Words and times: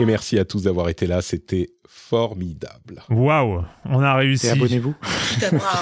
Et 0.00 0.04
merci 0.06 0.38
à 0.38 0.44
tous 0.44 0.62
d'avoir 0.62 0.88
été 0.88 1.06
là, 1.06 1.20
c'était 1.22 1.70
formidable. 1.88 3.02
Waouh, 3.10 3.64
on 3.84 4.00
a 4.02 4.14
réussi. 4.14 4.46
Et 4.46 4.50
abonnez-vous. 4.50 4.94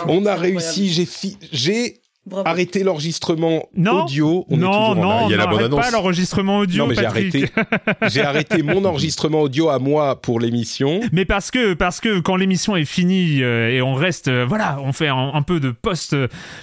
On 0.08 0.26
a 0.26 0.34
réussi, 0.34 0.88
j'ai 0.92 1.06
fi- 1.06 1.38
j'ai 1.52 2.00
arrêté 2.44 2.82
l'enregistrement 2.84 3.64
Non, 3.76 4.02
audio. 4.04 4.44
On 4.48 4.56
est 4.56 4.60
non, 4.60 4.70
en- 4.70 4.94
non, 4.94 5.28
il 5.28 5.32
y 5.32 5.34
a 5.34 5.36
la 5.38 5.46
pas 5.46 5.90
l'enregistrement 5.90 6.58
audio, 6.58 6.82
Non, 6.84 6.88
mais 6.88 6.94
j'ai 6.94 7.04
arrêté, 7.06 7.50
j'ai 8.08 8.22
arrêté 8.22 8.62
mon 8.62 8.84
enregistrement 8.84 9.42
audio 9.42 9.68
à 9.68 9.78
moi 9.78 10.20
pour 10.20 10.40
l'émission. 10.40 11.00
Mais 11.12 11.24
parce 11.24 11.50
que 11.50 11.74
parce 11.74 12.00
que 12.00 12.20
quand 12.20 12.36
l'émission 12.36 12.76
est 12.76 12.84
finie 12.84 13.42
euh, 13.42 13.70
et 13.70 13.82
on 13.82 13.94
reste 13.94 14.28
euh, 14.28 14.44
voilà, 14.48 14.78
on 14.82 14.92
fait 14.92 15.08
un, 15.08 15.30
un 15.34 15.42
peu 15.42 15.60
de 15.60 15.70
post 15.70 16.16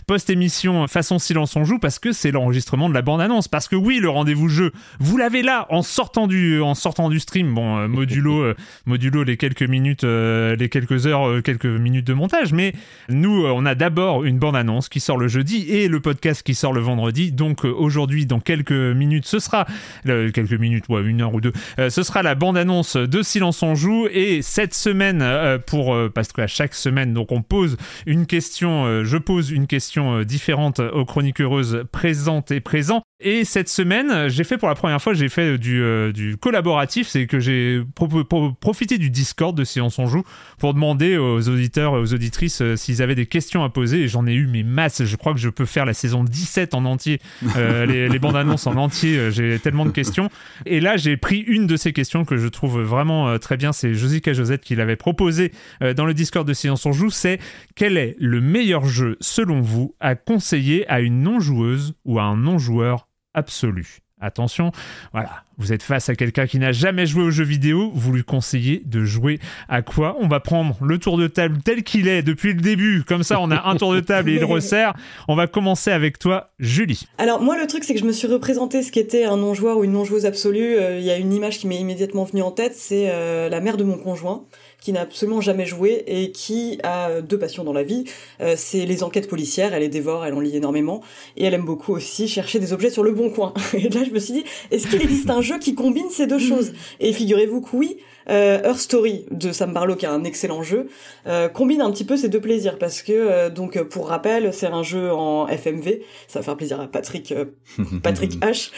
post 0.07 0.29
émission 0.29 0.87
façon 0.87 1.19
silence 1.19 1.55
on 1.55 1.63
joue 1.63 1.79
parce 1.79 1.99
que 1.99 2.11
c'est 2.11 2.31
l'enregistrement 2.31 2.89
de 2.89 2.93
la 2.93 3.01
bande 3.01 3.21
annonce 3.21 3.47
parce 3.47 3.67
que 3.67 3.75
oui, 3.75 3.99
le 3.99 4.09
rendez-vous 4.09 4.49
jeu, 4.49 4.71
vous 4.99 5.17
l'avez 5.17 5.41
là 5.41 5.67
en 5.69 5.81
sortant 5.81 6.27
du 6.27 6.61
en 6.61 6.75
sortant 6.75 7.09
du 7.09 7.19
stream. 7.19 7.53
Bon, 7.53 7.77
euh, 7.77 7.87
modulo 7.87 8.41
euh, 8.41 8.55
modulo 8.85 9.23
les 9.23 9.37
quelques 9.37 9.63
minutes 9.63 10.03
euh, 10.03 10.55
les 10.55 10.69
quelques 10.69 11.07
heures 11.07 11.27
euh, 11.27 11.41
quelques 11.41 11.65
minutes 11.65 12.05
de 12.07 12.13
montage, 12.13 12.53
mais 12.53 12.73
nous 13.09 13.45
euh, 13.45 13.51
on 13.55 13.65
a 13.65 13.75
d'abord 13.75 14.23
une 14.25 14.37
bande 14.39 14.55
annonce 14.55 14.89
qui 14.89 14.99
sort 14.99 15.17
le 15.17 15.27
jeudi 15.27 15.54
et 15.69 15.87
le 15.87 15.99
podcast 15.99 16.43
qui 16.43 16.55
sort 16.55 16.73
le 16.73 16.81
vendredi. 16.81 17.31
Donc 17.31 17.65
euh, 17.65 17.69
aujourd'hui 17.71 18.25
dans 18.25 18.39
quelques 18.39 18.71
minutes, 18.71 19.25
ce 19.25 19.39
sera 19.39 19.65
quelques 20.03 20.53
minutes, 20.53 20.85
ouais, 20.89 21.03
une 21.03 21.21
heure 21.21 21.33
ou 21.33 21.41
deux. 21.41 21.53
Euh, 21.79 21.89
ce 21.89 22.03
sera 22.03 22.23
la 22.23 22.35
bande-annonce 22.35 22.97
de 22.97 23.21
Silence 23.21 23.63
on 23.63 23.75
joue 23.75 24.07
et 24.11 24.41
cette 24.41 24.73
semaine 24.73 25.21
euh, 25.21 25.57
pour 25.57 25.95
parce 26.13 26.31
qu'à 26.33 26.47
chaque 26.47 26.73
semaine 26.73 27.13
donc 27.13 27.31
on 27.31 27.41
pose 27.41 27.77
une 28.05 28.25
question, 28.25 29.03
je 29.03 29.17
pose 29.17 29.51
une 29.51 29.67
question 29.67 30.23
différente 30.23 30.79
aux 30.79 31.05
chroniqueuses 31.05 31.83
présentes 31.91 32.51
et 32.51 32.59
présents. 32.59 33.01
Et 33.23 33.45
cette 33.45 33.69
semaine, 33.69 34.27
j'ai 34.27 34.43
fait 34.43 34.57
pour 34.57 34.67
la 34.67 34.75
première 34.75 35.01
fois, 35.01 35.13
j'ai 35.13 35.29
fait 35.29 35.57
du, 35.57 36.35
collaboratif, 36.41 37.07
c'est 37.07 37.27
que 37.27 37.39
j'ai 37.39 37.81
pro- 37.95 38.07
pro- 38.25 38.51
profité 38.51 38.97
du 38.97 39.09
Discord 39.09 39.57
de 39.57 39.63
Silence 39.63 39.97
on 39.99 40.07
joue 40.07 40.23
pour 40.59 40.73
demander 40.73 41.17
aux 41.17 41.47
auditeurs 41.47 41.93
aux 41.93 42.13
auditrices 42.13 42.61
s'ils 42.75 43.01
avaient 43.01 43.15
des 43.15 43.25
questions 43.25 43.63
à 43.63 43.69
poser 43.69 44.01
et 44.01 44.07
j'en 44.07 44.27
ai 44.27 44.33
eu 44.33 44.47
mes 44.47 44.63
masses. 44.63 45.03
Je 45.05 45.15
crois 45.15 45.33
que 45.33 45.39
je 45.45 45.49
peux 45.51 45.65
faire 45.65 45.85
la 45.85 45.93
saison 45.93 46.23
17 46.23 46.73
en 46.73 46.85
entier, 46.85 47.21
euh, 47.55 47.85
les, 47.91 48.09
les 48.09 48.19
bandes 48.19 48.35
annonces 48.35 48.67
en 48.67 48.75
entier. 48.75 49.17
euh, 49.17 49.31
J'ai 49.31 49.59
tellement 49.59 49.85
de 49.85 49.91
questions. 49.91 50.29
Et 50.65 50.79
là, 50.79 50.97
j'ai 50.97 51.17
pris 51.17 51.39
une 51.39 51.67
de 51.67 51.77
ces 51.77 51.93
questions 51.93 52.25
que 52.25 52.37
je 52.37 52.47
trouve 52.47 52.81
vraiment 52.81 53.29
euh, 53.29 53.37
très 53.37 53.57
bien. 53.57 53.71
C'est 53.71 53.93
Josica 53.93 54.33
Josette 54.33 54.63
qui 54.63 54.75
l'avait 54.75 54.95
proposé 54.95 55.51
dans 55.95 56.05
le 56.05 56.13
Discord 56.13 56.47
de 56.47 56.53
Silence 56.53 56.85
on 56.85 56.91
Joue. 56.91 57.09
C'est 57.09 57.39
quel 57.75 57.97
est 57.97 58.15
le 58.19 58.41
meilleur 58.41 58.85
jeu, 58.85 59.17
selon 59.21 59.61
vous, 59.61 59.95
à 59.99 60.15
conseiller 60.15 60.87
à 60.89 60.99
une 60.99 61.21
non-joueuse 61.21 61.93
ou 62.05 62.19
à 62.19 62.23
un 62.23 62.37
non-joueur 62.37 63.07
absolu? 63.33 63.99
Attention, 64.25 64.71
voilà, 65.13 65.43
vous 65.59 65.71
êtes 65.71 65.83
face 65.83 66.09
à 66.09 66.15
quelqu'un 66.15 66.47
qui 66.47 66.57
n'a 66.57 66.71
jamais 66.71 67.05
joué 67.05 67.23
aux 67.23 67.29
jeux 67.29 67.43
vidéo, 67.43 67.91
vous 67.93 68.11
lui 68.11 68.23
conseillez 68.23 68.81
de 68.83 69.03
jouer 69.03 69.39
à 69.69 69.83
quoi? 69.83 70.17
On 70.19 70.27
va 70.27 70.39
prendre 70.39 70.75
le 70.81 70.97
tour 70.97 71.19
de 71.19 71.27
table 71.27 71.59
tel 71.63 71.83
qu'il 71.83 72.07
est 72.07 72.23
depuis 72.23 72.53
le 72.53 72.59
début, 72.59 73.03
comme 73.07 73.21
ça 73.21 73.39
on 73.39 73.51
a 73.51 73.69
un 73.69 73.75
tour 73.75 73.93
de 73.93 73.99
table 73.99 74.31
et 74.31 74.35
il 74.35 74.43
resserre. 74.43 74.93
On 75.27 75.35
va 75.35 75.45
commencer 75.45 75.91
avec 75.91 76.17
toi, 76.17 76.49
Julie. 76.59 77.07
Alors 77.19 77.39
moi 77.39 77.55
le 77.55 77.67
truc 77.67 77.83
c'est 77.83 77.93
que 77.93 77.99
je 77.99 78.05
me 78.05 78.11
suis 78.11 78.27
représenté 78.27 78.81
ce 78.81 78.91
qu'était 78.91 79.25
un 79.25 79.37
non-joueur 79.37 79.77
ou 79.77 79.83
une 79.83 79.91
non-joueuse 79.91 80.25
absolue. 80.25 80.75
Euh, 80.75 80.97
Il 80.97 81.05
y 81.05 81.11
a 81.11 81.17
une 81.17 81.31
image 81.31 81.59
qui 81.59 81.67
m'est 81.67 81.79
immédiatement 81.79 82.23
venue 82.23 82.41
en 82.41 82.51
tête, 82.51 82.73
c'est 82.75 83.11
euh, 83.11 83.47
la 83.47 83.61
mère 83.61 83.77
de 83.77 83.83
mon 83.83 83.97
conjoint 83.97 84.43
qui 84.85 84.93
n'a 84.93 85.01
absolument 85.01 85.41
jamais 85.41 85.65
joué 85.65 86.03
et 86.05 86.31
qui 86.31 86.77
a 86.83 87.19
deux 87.21 87.39
passions 87.39 87.63
dans 87.63 87.73
la 87.73 87.81
vie. 87.81 88.03
Euh, 88.39 88.53
c'est 88.55 88.85
les 88.85 89.01
enquêtes 89.01 89.27
policières, 89.27 89.73
elle 89.73 89.81
les 89.81 89.89
dévore, 89.89 90.25
elle 90.25 90.35
en 90.35 90.39
lit 90.39 90.55
énormément 90.55 91.01
et 91.37 91.45
elle 91.45 91.55
aime 91.55 91.65
beaucoup 91.65 91.91
aussi 91.91 92.27
chercher 92.27 92.59
des 92.59 92.71
objets 92.71 92.91
sur 92.91 93.01
le 93.01 93.11
bon 93.11 93.31
coin. 93.31 93.51
Et 93.73 93.89
là 93.89 94.03
je 94.03 94.11
me 94.11 94.19
suis 94.19 94.33
dit 94.33 94.43
est-ce 94.69 94.85
qu'il 94.85 95.01
existe 95.01 95.31
un 95.31 95.41
jeu 95.41 95.57
qui 95.57 95.73
combine 95.73 96.11
ces 96.11 96.27
deux 96.27 96.37
choses? 96.51 96.73
Et 96.99 97.13
figurez-vous 97.13 97.61
que 97.61 97.75
oui. 97.75 97.97
Euh, 98.27 98.59
Her 98.63 98.79
Story 98.79 99.25
de 99.29 99.51
Sam 99.51 99.71
Barlow, 99.71 99.95
qui 99.95 100.05
est 100.05 100.09
un 100.09 100.23
excellent 100.23 100.63
jeu, 100.63 100.87
euh, 101.27 101.47
combine 101.47 101.81
un 101.81 101.91
petit 101.91 102.03
peu 102.03 102.17
ces 102.17 102.27
deux 102.27 102.41
plaisirs 102.41 102.79
parce 102.79 103.03
que 103.03 103.11
euh, 103.13 103.49
donc 103.51 103.79
pour 103.83 104.07
rappel, 104.07 104.51
c'est 104.51 104.65
un 104.65 104.81
jeu 104.81 105.11
en 105.11 105.47
FMV, 105.47 106.01
ça 106.27 106.39
va 106.39 106.43
faire 106.43 106.57
plaisir 106.57 106.79
à 106.79 106.87
Patrick 106.87 107.31
euh, 107.31 107.45
Patrick 108.03 108.39
H, 108.39 108.71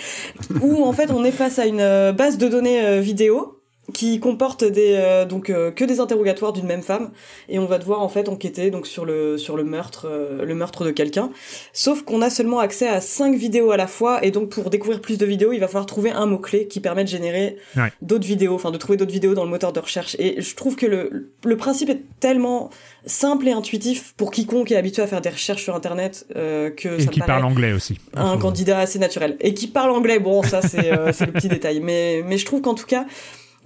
où 0.62 0.84
en 0.84 0.92
fait 0.92 1.12
on 1.12 1.24
est 1.24 1.32
face 1.32 1.60
à 1.60 1.66
une 1.66 1.80
euh, 1.80 2.12
base 2.12 2.38
de 2.38 2.50
données 2.50 2.86
euh, 2.86 3.00
vidéo 3.00 3.57
qui 3.94 4.20
comporte 4.20 4.66
des 4.66 4.96
euh, 4.98 5.26
donc 5.26 5.50
euh, 5.50 5.72
que 5.72 5.86
des 5.86 6.02
interrogatoires 6.02 6.52
d'une 6.52 6.66
même 6.66 6.82
femme 6.82 7.12
et 7.48 7.58
on 7.58 7.66
va 7.68 7.78
devoir 7.80 8.02
en 8.02 8.10
fait 8.10 8.28
enquêter 8.28 8.70
donc 8.70 8.86
sur 8.86 9.06
le 9.06 9.38
sur 9.38 9.56
le 9.56 9.64
meurtre 9.64 10.08
euh, 10.12 10.44
le 10.44 10.56
meurtre 10.56 10.84
de 10.84 10.92
quelqu'un 10.92 11.30
sauf 11.72 12.02
qu'on 12.04 12.22
a 12.22 12.30
seulement 12.30 12.60
accès 12.60 12.88
à 12.90 13.00
cinq 13.00 13.36
vidéos 13.36 13.72
à 13.72 13.78
la 13.78 13.88
fois 13.88 14.24
et 14.26 14.32
donc 14.32 14.50
pour 14.50 14.70
découvrir 14.70 15.00
plus 15.00 15.18
de 15.18 15.26
vidéos 15.26 15.54
il 15.54 15.60
va 15.60 15.68
falloir 15.68 15.86
trouver 15.86 16.12
un 16.12 16.26
mot 16.26 16.38
clé 16.38 16.68
qui 16.68 16.82
permet 16.82 17.04
de 17.06 17.10
générer 17.10 17.58
Ouais. 17.78 17.92
d'autres 18.02 18.28
vidéos 18.28 18.56
enfin 18.56 18.72
de 18.72 18.78
trouver 18.78 18.98
d'autres 18.98 19.12
vidéos 19.12 19.34
dans 19.36 19.44
le 19.46 19.50
moteur 19.50 19.72
de 19.72 19.80
recherche 19.80 20.16
et 20.20 20.42
je 20.42 20.56
trouve 20.56 20.76
que 20.76 20.86
le 20.86 21.32
le 21.46 21.56
principe 21.58 21.90
est 21.90 22.02
tellement 22.20 22.70
simple 23.06 23.48
et 23.48 23.52
intuitif 23.52 24.14
pour 24.18 24.32
quiconque 24.32 24.70
est 24.72 24.76
habitué 24.76 25.02
à 25.02 25.08
faire 25.08 25.22
des 25.22 25.30
recherches 25.30 25.64
sur 25.64 25.76
internet 25.76 26.26
que 26.36 27.00
Et 27.00 27.04
ça 27.06 27.10
qui 27.12 27.22
me 27.22 27.26
parle 27.26 27.46
anglais 27.46 27.72
aussi. 27.72 27.98
un 28.16 28.38
candidat 28.38 28.80
assez 28.80 29.00
naturel 29.00 29.38
et 29.40 29.54
qui 29.54 29.68
parle 29.68 29.92
anglais. 29.92 30.20
Bon, 30.20 30.44
ça 30.44 30.62
c'est 30.62 30.92
c'est 31.14 31.26
le 31.26 31.32
petit 31.32 31.48
détail, 31.48 31.80
mais 31.80 32.22
mais 32.26 32.38
je 32.38 32.46
trouve 32.46 32.60
qu'en 32.62 32.74
tout 32.74 32.86
cas, 32.86 33.06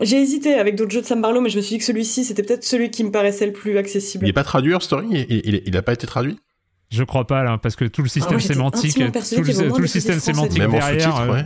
j'ai 0.02 0.22
hésité 0.22 0.54
avec 0.56 0.76
d'autres 0.76 0.92
jeux 0.92 1.02
de 1.02 1.06
Sam 1.06 1.22
Barlow, 1.22 1.42
mais 1.42 1.50
je 1.50 1.58
me 1.58 1.62
suis 1.62 1.76
dit 1.76 1.80
que 1.80 1.86
celui-ci 1.86 2.24
c'était 2.26 2.44
peut-être 2.44 2.64
celui 2.64 2.90
qui 2.92 3.04
me 3.04 3.12
paraissait 3.12 3.46
le 3.46 3.54
plus 3.54 3.78
accessible. 3.78 4.26
Il 4.26 4.30
est 4.30 4.34
pas 4.34 4.44
traduit, 4.44 4.74
Her 4.74 4.82
Story? 4.82 5.08
Il, 5.12 5.42
il, 5.46 5.62
il 5.66 5.78
a 5.78 5.82
pas 5.82 5.94
été 5.94 6.08
traduit? 6.08 6.38
Je 6.90 7.04
crois 7.04 7.26
pas 7.26 7.44
là, 7.44 7.58
parce 7.58 7.76
que 7.78 7.86
tout 7.86 8.02
le 8.02 8.10
système 8.10 8.28
Ah, 8.30 8.34
moi, 8.34 8.40
j'étais 8.40 8.54
sémantique, 8.56 8.94
tout 8.96 9.44
le, 9.44 9.70
tout 9.72 9.80
le 9.82 9.88
système 9.88 10.20
sémantique 10.20 10.60
Même 10.60 10.72
en 10.72 10.74
derrière. 10.74 11.22
euh, 11.22 11.32
ouais. 11.34 11.46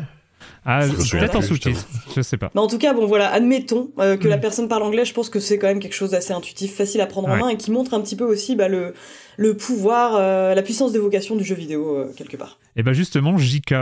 Ah, 0.67 0.87
souviens 0.89 1.19
peut-être 1.19 1.35
en 1.35 1.39
plus, 1.41 1.47
je 1.49 1.53
sous-titres, 1.53 1.87
je 2.15 2.21
sais 2.23 2.37
pas. 2.37 2.49
Mais 2.55 2.61
en 2.61 2.65
tout 2.65 2.79
cas, 2.79 2.93
bon 2.93 3.05
voilà, 3.05 3.29
admettons 3.31 3.91
euh, 3.99 4.17
que 4.17 4.27
la 4.27 4.37
Mm. 4.37 4.41
personne 4.41 4.67
parle 4.67 4.81
anglais. 4.81 5.05
Je 5.05 5.13
pense 5.13 5.29
que 5.29 5.39
c'est 5.39 5.59
quand 5.59 5.67
même 5.67 5.79
quelque 5.79 5.93
chose 5.93 6.09
d'assez 6.09 6.33
intuitif, 6.33 6.73
facile 6.73 7.01
à 7.01 7.05
prendre 7.05 7.27
en 7.29 7.37
main 7.37 7.49
et 7.49 7.57
qui 7.57 7.69
montre 7.69 7.93
un 7.93 8.01
petit 8.01 8.15
peu 8.15 8.23
aussi 8.25 8.55
bah, 8.55 8.67
le 8.67 8.95
le 9.37 9.55
pouvoir, 9.55 10.15
euh, 10.15 10.55
la 10.55 10.61
puissance 10.63 10.91
d'évocation 10.91 11.35
du 11.35 11.43
jeu 11.43 11.53
vidéo 11.53 11.95
euh, 11.97 12.11
quelque 12.17 12.35
part. 12.37 12.57
Et 12.75 12.81
ben 12.81 12.93
justement, 12.93 13.37
JK, 13.37 13.75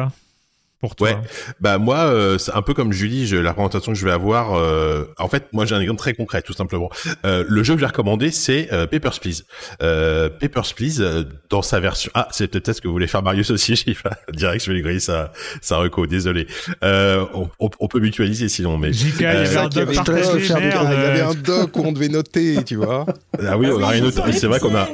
pour 0.84 0.96
toi 0.98 1.08
Ouais, 1.08 1.18
bah 1.62 1.78
moi, 1.78 1.98
euh, 2.00 2.38
c'est 2.38 2.54
un 2.54 2.62
peu 2.62 2.74
comme 2.74 2.92
Julie, 2.92 3.26
je, 3.26 3.38
la 3.38 3.54
présentation 3.54 3.94
que 3.94 3.98
je 3.98 4.04
vais 4.04 4.12
avoir. 4.12 4.54
euh, 4.56 5.06
en 5.18 5.30
fait, 5.30 5.46
moi 5.54 5.66
j'ai 5.66 5.76
un 5.76 5.80
exemple 5.80 6.00
très 6.00 6.14
concret, 6.14 6.42
tout 6.42 6.52
simplement. 6.52 6.90
Euh, 7.26 7.46
le 7.48 7.64
jeu 7.64 7.74
que 7.76 7.80
j'ai 7.80 7.86
recommandé, 7.86 8.32
c'est 8.32 8.68
euh, 8.74 8.86
Papers 8.86 9.18
Please. 9.22 9.44
Euh, 9.82 10.28
Papers 10.30 10.74
Please, 10.76 11.00
euh, 11.00 11.24
dans 11.50 11.62
sa 11.62 11.80
version. 11.80 12.12
Ah, 12.16 12.28
c'est 12.32 12.50
peut-être 12.50 12.74
ce 12.74 12.82
que 12.82 12.88
vous 12.88 12.94
voulez 12.94 13.08
faire 13.08 13.24
Marius 13.24 13.50
aussi. 13.52 13.76
Je 13.86 13.94
direct, 14.34 14.62
je 14.64 14.70
vais 14.72 14.76
lui 14.76 14.82
griller 14.84 15.00
sa 15.00 15.32
sa 15.62 15.78
reco. 15.78 16.06
Désolé. 16.06 16.48
Euh, 16.84 17.26
on, 17.34 17.50
on, 17.60 17.70
on 17.80 17.88
peut 17.88 18.00
mutualiser 18.02 18.50
sinon, 18.50 18.78
mais. 18.78 18.92
JK, 18.92 19.20
il 19.20 19.22
y 19.22 19.26
avait 19.26 19.58
un 19.58 19.70
doc. 19.70 19.90
Il 19.90 20.46
y 20.46 20.54
avait 20.54 21.22
un 21.22 21.34
doc 21.34 21.78
où 21.78 21.82
on 21.86 21.92
devait 21.94 22.10
noter, 22.10 22.62
tu 22.66 22.76
vois. 22.76 23.06
Ah 23.42 23.58
oui, 23.58 23.68
on 23.72 23.76
a 23.78 23.78
oui, 23.78 23.86
rien 23.86 24.02
noté. 24.02 24.22
C'est 24.34 24.48
vrai 24.48 24.60
qu'on 24.60 24.76
a. 24.76 24.88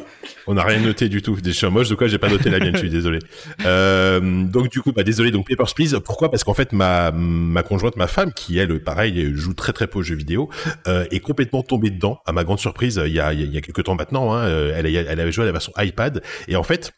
on 0.47 0.57
a 0.57 0.63
rien 0.63 0.79
noté 0.79 1.09
du 1.09 1.21
tout. 1.21 1.37
Je 1.43 1.51
suis 1.51 1.67
moche 1.67 1.89
de 1.89 1.95
quoi 1.95 2.07
j'ai 2.07 2.17
pas 2.17 2.29
noté 2.29 2.49
la 2.49 2.59
mienne. 2.59 2.73
Je 2.73 2.79
suis 2.79 2.89
désolé. 2.89 3.19
Euh, 3.65 4.19
donc 4.45 4.69
du 4.69 4.81
coup, 4.81 4.91
bah 4.91 5.03
désolé. 5.03 5.31
Donc 5.31 5.47
Papers 5.47 5.73
Please. 5.73 5.99
Pourquoi? 6.03 6.31
Parce 6.31 6.43
qu'en 6.43 6.53
fait, 6.53 6.73
ma 6.73 7.11
ma 7.11 7.63
conjointe, 7.63 7.95
ma 7.95 8.07
femme, 8.07 8.33
qui 8.33 8.57
elle, 8.57 8.79
pareil, 8.83 9.31
joue 9.35 9.53
très 9.53 9.73
très 9.73 9.87
peu 9.87 9.99
aux 9.99 10.03
jeux 10.03 10.15
vidéo, 10.15 10.49
euh, 10.87 11.05
est 11.11 11.19
complètement 11.19 11.63
tombée 11.63 11.89
dedans. 11.89 12.19
À 12.25 12.31
ma 12.31 12.43
grande 12.43 12.59
surprise, 12.59 13.01
il 13.05 13.13
y 13.13 13.19
a 13.19 13.33
il 13.33 13.39
y 13.39 13.43
a, 13.43 13.45
il 13.45 13.53
y 13.53 13.57
a 13.57 13.61
quelques 13.61 13.83
temps 13.83 13.95
maintenant. 13.95 14.33
Hein, 14.33 14.45
euh, 14.45 14.73
elle 14.75 14.85
elle 14.87 15.19
avait 15.19 15.31
joué 15.31 15.43
à 15.43 15.45
la 15.45 15.51
version 15.51 15.73
iPad 15.77 16.21
et 16.47 16.55
en 16.55 16.63
fait. 16.63 16.93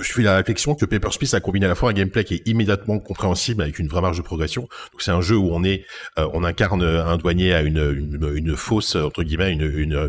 Je 0.00 0.12
fais 0.12 0.22
la 0.22 0.36
réflexion 0.36 0.76
que 0.76 0.84
Papers, 0.84 1.18
Please 1.18 1.34
a 1.34 1.40
combiné 1.40 1.66
à 1.66 1.68
la 1.70 1.74
fois 1.74 1.90
un 1.90 1.92
gameplay 1.92 2.22
qui 2.22 2.34
est 2.34 2.46
immédiatement 2.46 3.00
compréhensible 3.00 3.64
avec 3.64 3.80
une 3.80 3.88
vraie 3.88 4.00
marge 4.00 4.16
de 4.16 4.22
progression. 4.22 4.68
Donc 4.92 5.02
c'est 5.02 5.10
un 5.10 5.20
jeu 5.20 5.34
où 5.36 5.50
on 5.50 5.64
est, 5.64 5.84
euh, 6.20 6.28
on 6.34 6.44
incarne 6.44 6.84
un 6.84 7.16
douanier 7.16 7.52
à 7.52 7.62
une, 7.62 7.78
une, 7.78 8.32
une 8.36 8.54
fausse 8.54 8.94
entre 8.94 9.24
guillemets 9.24 9.50
une, 9.50 9.62
une 9.62 9.94
euh, 9.96 10.08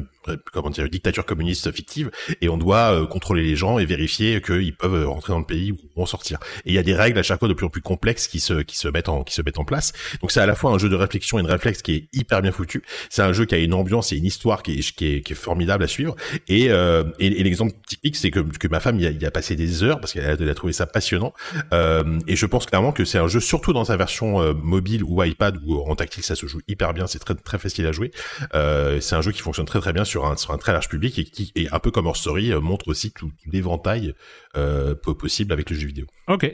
comment 0.51 0.69
dire 0.69 0.86
une 0.86 0.92
dictature 0.92 1.25
communiste 1.25 1.71
fictive 1.71 2.12
et 2.42 2.50
on 2.50 2.57
doit 2.57 2.94
euh, 2.94 3.07
contrôler 3.07 3.44
les 3.44 3.56
gens 3.56 3.80
et 3.80 3.86
vérifier 3.86 4.42
qu'ils 4.42 4.75
peuvent 4.75 5.07
rentrer 5.07 5.33
dans 5.33 5.39
le 5.39 5.45
pays 5.45 5.71
ou 5.71 6.01
en 6.01 6.06
sortir. 6.06 6.39
Et 6.66 6.69
il 6.69 6.74
y 6.74 6.77
a 6.77 6.83
des 6.83 6.95
règles 6.95 7.19
à 7.19 7.24
chaque 7.24 7.39
fois 7.39 7.48
de 7.48 7.54
plus 7.54 7.66
en 7.66 7.69
plus 7.69 7.81
complexes 7.81 8.27
qui 8.27 8.39
se 8.39 8.62
qui 8.62 8.77
se 8.77 8.88
mettent 8.88 9.10
en 9.10 9.24
qui 9.24 9.33
se 9.33 9.42
mettent 9.42 9.60
en 9.60 9.66
place. 9.66 9.94
Donc 10.21 10.31
c'est 10.31 10.42
à 10.42 10.45
la 10.45 10.56
fois 10.56 10.71
un 10.71 10.77
jeu 10.77 10.89
de 10.89 10.95
réflexion 10.95 11.39
et 11.39 11.44
de 11.44 11.48
réflexe 11.48 11.81
qui 11.81 11.94
est 11.94 12.07
hyper 12.13 12.42
bien 12.42 12.51
foutu. 12.51 12.83
C'est 13.10 13.21
un 13.21 13.33
jeu 13.33 13.45
qui 13.45 13.56
a 13.56 13.57
une 13.57 13.74
ambiance 13.74 14.12
et 14.12 14.18
une 14.18 14.25
histoire 14.25 14.63
qui 14.63 14.80
est 14.80 14.95
qui 14.95 15.16
est, 15.16 15.21
qui 15.21 15.33
est 15.33 15.36
formidable 15.36 15.83
à 15.83 15.88
suivre. 15.88 16.16
Et 16.48 16.69
euh, 16.69 17.04
et, 17.19 17.30
l'exemple 17.30 17.74
typique 17.88 18.15
c'est 18.15 18.31
que 18.31 18.39
que 18.39 18.68
ma 18.68 18.80
femme 18.80 19.00
y 19.00 19.06
a, 19.06 19.12
y 19.12 19.25
a 19.25 19.31
passé 19.31 19.56
des 19.56 19.83
heures 19.83 20.00
parce 20.00 20.13
qu'elle 20.13 20.50
a, 20.50 20.56
trouvé 20.56 20.74
ça 20.74 20.86
passionnant. 20.86 21.33
Euh, 21.74 22.19
et 22.27 22.36
je 22.36 22.45
pense 22.45 22.65
clairement 22.65 22.92
que 22.92 23.06
c'est 23.06 23.18
un 23.18 23.27
jeu 23.27 23.39
surtout 23.39 23.74
dans 23.74 23.86
sa 23.86 23.98
version 23.98 24.42
euh, 24.42 24.54
mobile 24.54 25.04
ou 25.04 25.24
iPad 25.24 25.57
ou 25.65 25.77
en 25.77 25.95
tactile 25.95 26.24
ça 26.24 26.36
se 26.36 26.45
joue 26.48 26.60
hyper 26.68 26.94
bien. 26.94 27.07
C'est 27.07 27.19
très 27.19 27.36
très 27.36 27.57
facile 27.57 27.86
à 27.88 27.92
jouer. 27.92 28.12
Euh, 28.56 29.00
c'est 29.00 29.15
un 29.15 29.22
jeu 29.22 29.31
qui 29.31 29.42
fonctionne 29.42 29.65
très 29.65 29.80
très 29.80 29.94
bien 29.94 30.06
sur 30.09 30.25
un 30.25 30.35
sur 30.35 30.51
un 30.51 30.57
très 30.57 30.73
large 30.73 30.89
public 30.89 31.17
et 31.19 31.23
qui 31.23 31.51
est 31.56 31.71
un 31.73 31.79
peu 31.79 31.91
comme 31.91 32.06
Horror 32.06 32.17
Story 32.17 32.51
euh, 32.51 32.59
montre 32.59 32.88
aussi 32.89 33.11
tout, 33.11 33.27
tout 33.27 33.50
l'éventail 33.51 34.13
euh, 34.57 34.95
po- 34.95 35.13
possible 35.15 35.53
avec 35.53 35.69
le 35.69 35.75
jeu 35.77 35.88
vidéo. 35.88 36.06
Ok. 36.27 36.51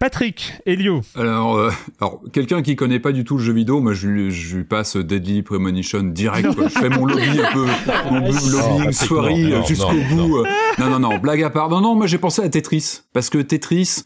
Patrick, 0.00 0.52
Elio. 0.66 1.02
Alors, 1.14 1.56
euh, 1.58 1.70
alors 2.00 2.20
quelqu'un 2.32 2.60
qui 2.62 2.74
connaît 2.74 2.98
pas 2.98 3.12
du 3.12 3.22
tout 3.22 3.36
le 3.36 3.42
jeu 3.44 3.52
vidéo, 3.52 3.80
moi 3.80 3.92
je, 3.94 4.08
lui- 4.08 4.30
je 4.32 4.56
lui 4.56 4.64
passe 4.64 4.96
Deadly 4.96 5.42
Premonition 5.42 6.02
direct. 6.02 6.54
quoi. 6.56 6.66
Je 6.68 6.78
fais 6.78 6.88
mon 6.88 7.06
lobby 7.06 7.40
un 7.40 7.52
peu, 7.52 7.66
mon 8.10 8.28
Oh, 8.28 8.32
lobbying 8.32 8.78
Patrick, 8.84 8.94
soirée 8.94 9.66
jusqu'au 9.66 10.00
bout. 10.10 10.44
Non, 10.78 10.90
non, 10.90 10.98
non, 10.98 11.18
blague 11.18 11.42
à 11.44 11.50
part. 11.50 11.68
Non, 11.68 11.80
non, 11.80 11.94
moi 11.94 12.06
j'ai 12.06 12.18
pensé 12.18 12.42
à 12.42 12.48
Tetris 12.48 13.00
parce 13.12 13.30
que 13.30 13.38
Tetris. 13.38 14.02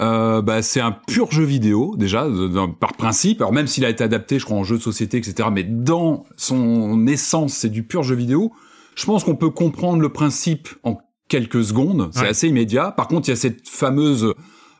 Euh, 0.00 0.42
bah, 0.42 0.62
c'est 0.62 0.80
un 0.80 0.92
pur 0.92 1.30
jeu 1.32 1.42
vidéo 1.44 1.96
déjà 1.96 2.28
de- 2.28 2.46
de- 2.48 2.72
par 2.78 2.92
principe. 2.92 3.40
Alors 3.40 3.52
même 3.52 3.66
s'il 3.66 3.84
a 3.84 3.88
été 3.90 4.04
adapté, 4.04 4.38
je 4.38 4.44
crois 4.44 4.56
en 4.56 4.62
jeu 4.64 4.76
de 4.78 4.82
société, 4.82 5.16
etc. 5.18 5.48
Mais 5.52 5.64
dans 5.64 6.24
son 6.36 7.06
essence, 7.08 7.52
c'est 7.54 7.68
du 7.68 7.82
pur 7.82 8.02
jeu 8.04 8.14
vidéo. 8.14 8.52
Je 8.94 9.04
pense 9.06 9.24
qu'on 9.24 9.34
peut 9.36 9.50
comprendre 9.50 10.00
le 10.00 10.08
principe 10.08 10.68
en 10.84 10.98
quelques 11.28 11.64
secondes. 11.64 12.10
C'est 12.12 12.22
Ouais. 12.22 12.28
assez 12.28 12.48
immédiat. 12.48 12.92
Par 12.92 13.08
contre, 13.08 13.28
il 13.28 13.32
y 13.32 13.34
a 13.34 13.36
cette 13.36 13.68
fameuse 13.68 14.34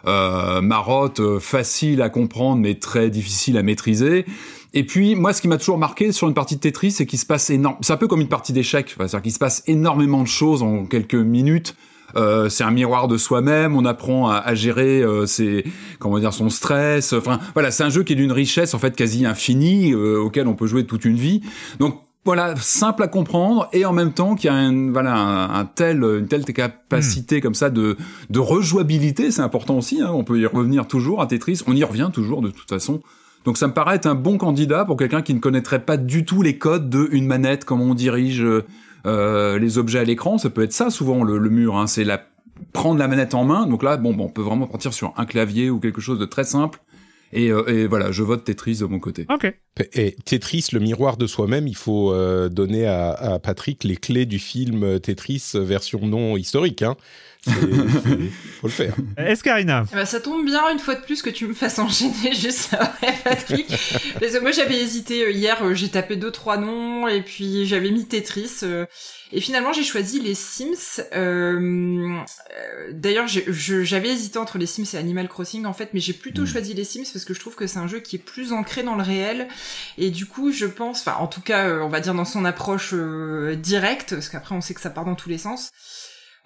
euh, 0.06 0.60
marotte 0.60 1.18
euh, 1.18 1.40
facile 1.40 2.00
à 2.02 2.08
comprendre 2.08 2.60
mais 2.62 2.76
très 2.76 3.10
difficile 3.10 3.58
à 3.58 3.64
maîtriser. 3.64 4.24
Et 4.72 4.84
puis 4.86 5.16
moi, 5.16 5.32
ce 5.32 5.42
qui 5.42 5.48
m'a 5.48 5.58
toujours 5.58 5.78
marqué 5.78 6.12
sur 6.12 6.28
une 6.28 6.34
partie 6.34 6.54
de 6.54 6.60
Tetris, 6.60 6.92
c'est 6.92 7.04
qu'il 7.06 7.18
se 7.18 7.26
passe 7.26 7.50
énorme. 7.50 7.76
C'est 7.80 7.92
un 7.92 7.96
peu 7.96 8.06
comme 8.06 8.20
une 8.20 8.28
partie 8.28 8.52
d'échecs, 8.52 8.94
c'est-à-dire 8.96 9.22
qu'il 9.22 9.32
se 9.32 9.40
passe 9.40 9.64
énormément 9.66 10.22
de 10.22 10.28
choses 10.28 10.62
en 10.62 10.86
quelques 10.86 11.16
minutes. 11.16 11.74
Euh, 12.16 12.48
c'est 12.48 12.64
un 12.64 12.70
miroir 12.70 13.08
de 13.08 13.16
soi-même. 13.16 13.76
On 13.76 13.84
apprend 13.84 14.28
à, 14.28 14.36
à 14.36 14.54
gérer 14.54 15.02
euh, 15.02 15.26
ses, 15.26 15.64
comment 15.98 16.18
dire, 16.18 16.32
son 16.32 16.48
stress. 16.48 17.12
Enfin, 17.12 17.38
voilà, 17.54 17.70
c'est 17.70 17.84
un 17.84 17.90
jeu 17.90 18.02
qui 18.02 18.14
est 18.14 18.16
d'une 18.16 18.32
richesse 18.32 18.74
en 18.74 18.78
fait 18.78 18.96
quasi 18.96 19.26
infinie 19.26 19.92
euh, 19.92 20.18
auquel 20.18 20.48
on 20.48 20.54
peut 20.54 20.66
jouer 20.66 20.84
toute 20.84 21.04
une 21.04 21.16
vie. 21.16 21.42
Donc 21.78 22.00
voilà, 22.24 22.54
simple 22.56 23.02
à 23.02 23.08
comprendre 23.08 23.68
et 23.72 23.84
en 23.86 23.92
même 23.92 24.12
temps 24.12 24.34
qu'il 24.34 24.50
y 24.50 24.52
a 24.52 24.56
un, 24.56 24.90
voilà, 24.90 25.14
un, 25.14 25.60
un 25.60 25.64
tel, 25.64 26.02
une 26.02 26.28
telle 26.28 26.44
capacité 26.44 27.40
comme 27.40 27.54
ça 27.54 27.70
de, 27.70 27.96
de 28.28 28.38
rejouabilité, 28.38 29.30
c'est 29.30 29.42
important 29.42 29.78
aussi. 29.78 30.02
Hein, 30.02 30.10
on 30.12 30.24
peut 30.24 30.38
y 30.38 30.46
revenir 30.46 30.86
toujours 30.86 31.22
à 31.22 31.26
Tetris. 31.26 31.62
On 31.66 31.74
y 31.74 31.84
revient 31.84 32.10
toujours 32.12 32.42
de 32.42 32.50
toute 32.50 32.68
façon. 32.68 33.00
Donc 33.44 33.56
ça 33.56 33.66
me 33.66 33.72
paraît 33.72 33.96
être 33.96 34.06
un 34.06 34.14
bon 34.14 34.36
candidat 34.36 34.84
pour 34.84 34.96
quelqu'un 34.96 35.22
qui 35.22 35.32
ne 35.32 35.38
connaîtrait 35.38 35.78
pas 35.78 35.96
du 35.96 36.24
tout 36.24 36.42
les 36.42 36.58
codes 36.58 36.90
de 36.90 37.08
une 37.12 37.26
manette, 37.26 37.64
comment 37.64 37.84
on 37.84 37.94
dirige 37.94 38.44
euh, 39.08 39.58
les 39.58 39.78
objets 39.78 39.98
à 39.98 40.04
l'écran. 40.04 40.38
Ça 40.38 40.50
peut 40.50 40.62
être 40.62 40.72
ça 40.72 40.90
souvent 40.90 41.24
le, 41.24 41.38
le 41.38 41.50
mur. 41.50 41.76
Hein, 41.76 41.86
c'est 41.86 42.04
la 42.04 42.26
prendre 42.72 42.98
la 42.98 43.08
manette 43.08 43.34
en 43.34 43.44
main. 43.44 43.66
Donc 43.66 43.82
là, 43.82 43.96
bon, 43.96 44.12
bon, 44.14 44.24
on 44.24 44.28
peut 44.28 44.42
vraiment 44.42 44.66
partir 44.66 44.92
sur 44.92 45.12
un 45.16 45.26
clavier 45.26 45.70
ou 45.70 45.80
quelque 45.80 46.00
chose 46.00 46.18
de 46.18 46.24
très 46.26 46.44
simple. 46.44 46.80
Et, 47.32 47.50
euh, 47.50 47.66
et 47.68 47.86
voilà, 47.86 48.10
je 48.10 48.22
vote 48.22 48.44
Tetris 48.44 48.78
de 48.78 48.86
mon 48.86 49.00
côté. 49.00 49.26
Ok. 49.32 49.52
Et 49.92 50.16
Tetris, 50.24 50.68
le 50.72 50.80
miroir 50.80 51.18
de 51.18 51.26
soi-même, 51.26 51.68
il 51.68 51.76
faut 51.76 52.12
euh, 52.12 52.48
donner 52.48 52.86
à, 52.86 53.10
à 53.12 53.38
Patrick 53.38 53.84
les 53.84 53.96
clés 53.96 54.26
du 54.26 54.38
film 54.38 54.98
Tetris 55.00 55.52
version 55.54 56.06
non 56.06 56.36
historique. 56.36 56.82
Hein. 56.82 56.96
Faut 58.60 58.66
le 58.66 58.72
faire. 58.72 58.94
Escarina. 59.16 59.84
Eh 59.92 59.94
ben, 59.96 60.04
ça 60.04 60.20
tombe 60.20 60.44
bien 60.44 60.68
une 60.72 60.78
fois 60.78 60.94
de 60.94 61.00
plus 61.00 61.22
que 61.22 61.30
tu 61.30 61.46
me 61.46 61.54
fasses 61.54 61.78
enchaîner 61.78 62.32
juste 62.38 62.74
après 62.74 63.14
Patrick. 63.24 63.68
Parce 64.20 64.32
que 64.32 64.40
moi 64.40 64.50
j'avais 64.50 64.76
hésité 64.80 65.24
euh, 65.24 65.30
hier, 65.30 65.62
euh, 65.62 65.74
j'ai 65.74 65.88
tapé 65.88 66.16
deux 66.16 66.30
trois 66.32 66.56
noms 66.56 67.06
et 67.08 67.22
puis 67.22 67.66
j'avais 67.66 67.90
mis 67.90 68.06
Tetris. 68.06 68.50
euh, 68.64 68.86
et 69.30 69.40
finalement 69.40 69.72
j'ai 69.72 69.84
choisi 69.84 70.20
les 70.20 70.34
Sims. 70.34 71.02
Euh, 71.14 71.58
euh, 71.60 72.92
D'ailleurs 72.92 73.26
j'avais 73.28 74.08
hésité 74.08 74.38
entre 74.38 74.58
les 74.58 74.66
Sims 74.66 74.86
et 74.94 74.96
Animal 74.96 75.28
Crossing 75.28 75.66
en 75.66 75.72
fait, 75.74 75.90
mais 75.92 76.00
j'ai 76.00 76.14
plutôt 76.14 76.46
choisi 76.46 76.74
les 76.74 76.84
Sims 76.84 77.04
parce 77.12 77.24
que 77.24 77.34
je 77.34 77.40
trouve 77.40 77.54
que 77.54 77.66
c'est 77.66 77.78
un 77.78 77.86
jeu 77.86 78.00
qui 78.00 78.16
est 78.16 78.20
plus 78.20 78.52
ancré 78.52 78.82
dans 78.82 78.94
le 78.96 79.02
réel. 79.02 79.48
Et 79.98 80.10
du 80.10 80.26
coup 80.26 80.50
je 80.50 80.66
pense, 80.66 81.00
enfin 81.00 81.16
en 81.20 81.26
tout 81.26 81.42
cas 81.42 81.66
euh, 81.68 81.82
on 81.82 81.88
va 81.88 82.00
dire 82.00 82.14
dans 82.14 82.24
son 82.24 82.44
approche 82.44 82.90
euh, 82.94 83.54
directe, 83.54 84.14
parce 84.14 84.28
qu'après 84.28 84.54
on 84.54 84.60
sait 84.60 84.74
que 84.74 84.80
ça 84.80 84.90
part 84.90 85.04
dans 85.04 85.14
tous 85.14 85.28
les 85.28 85.38
sens. 85.38 85.70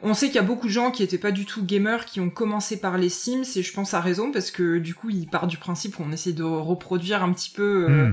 On 0.02 0.14
sait 0.14 0.26
qu'il 0.26 0.36
y 0.36 0.38
a 0.38 0.42
beaucoup 0.42 0.66
de 0.66 0.72
gens 0.72 0.90
qui 0.90 1.02
étaient 1.02 1.18
pas 1.18 1.32
du 1.32 1.46
tout 1.46 1.64
gamers 1.64 2.06
qui 2.06 2.20
ont 2.20 2.30
commencé 2.30 2.78
par 2.80 2.98
les 2.98 3.08
Sims 3.08 3.44
et 3.56 3.62
je 3.62 3.72
pense 3.72 3.94
à 3.94 4.00
raison 4.00 4.32
parce 4.32 4.50
que 4.50 4.78
du 4.78 4.94
coup 4.94 5.10
ils 5.10 5.28
partent 5.28 5.50
du 5.50 5.58
principe 5.58 5.96
qu'on 5.96 6.12
essaie 6.12 6.32
de 6.32 6.42
reproduire 6.42 7.22
un 7.22 7.32
petit 7.32 7.50
peu 7.50 7.86
euh, 7.88 8.12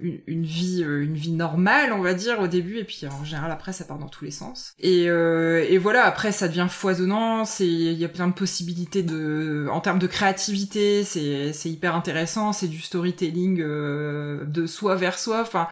Mm. 0.00 0.06
une, 0.06 0.20
une 0.26 0.44
vie 0.44 0.82
euh, 0.82 1.02
une 1.02 1.14
vie 1.14 1.32
normale 1.32 1.92
on 1.92 2.00
va 2.00 2.14
dire 2.14 2.40
au 2.40 2.46
début 2.46 2.78
et 2.78 2.84
puis 2.84 3.02
en 3.06 3.24
général 3.24 3.50
après 3.50 3.72
ça 3.72 3.84
part 3.84 3.98
dans 3.98 4.08
tous 4.08 4.24
les 4.24 4.30
sens 4.30 4.72
et, 4.78 5.08
euh, 5.08 5.64
et 5.68 5.78
voilà 5.78 6.04
après 6.04 6.32
ça 6.32 6.48
devient 6.48 6.68
foisonnant 6.70 7.44
c'est 7.44 7.66
il 7.66 7.92
y 7.92 8.04
a 8.04 8.08
plein 8.08 8.28
de 8.28 8.32
possibilités 8.32 9.02
de 9.02 9.66
en 9.70 9.80
termes 9.80 9.98
de 9.98 10.06
créativité 10.06 11.04
c'est 11.04 11.52
c'est 11.52 11.68
hyper 11.70 11.94
intéressant 11.94 12.52
c'est 12.52 12.68
du 12.68 12.80
storytelling 12.80 13.60
euh, 13.60 14.44
de 14.46 14.66
soi 14.66 14.94
vers 14.96 15.18
soi 15.18 15.42
enfin 15.42 15.68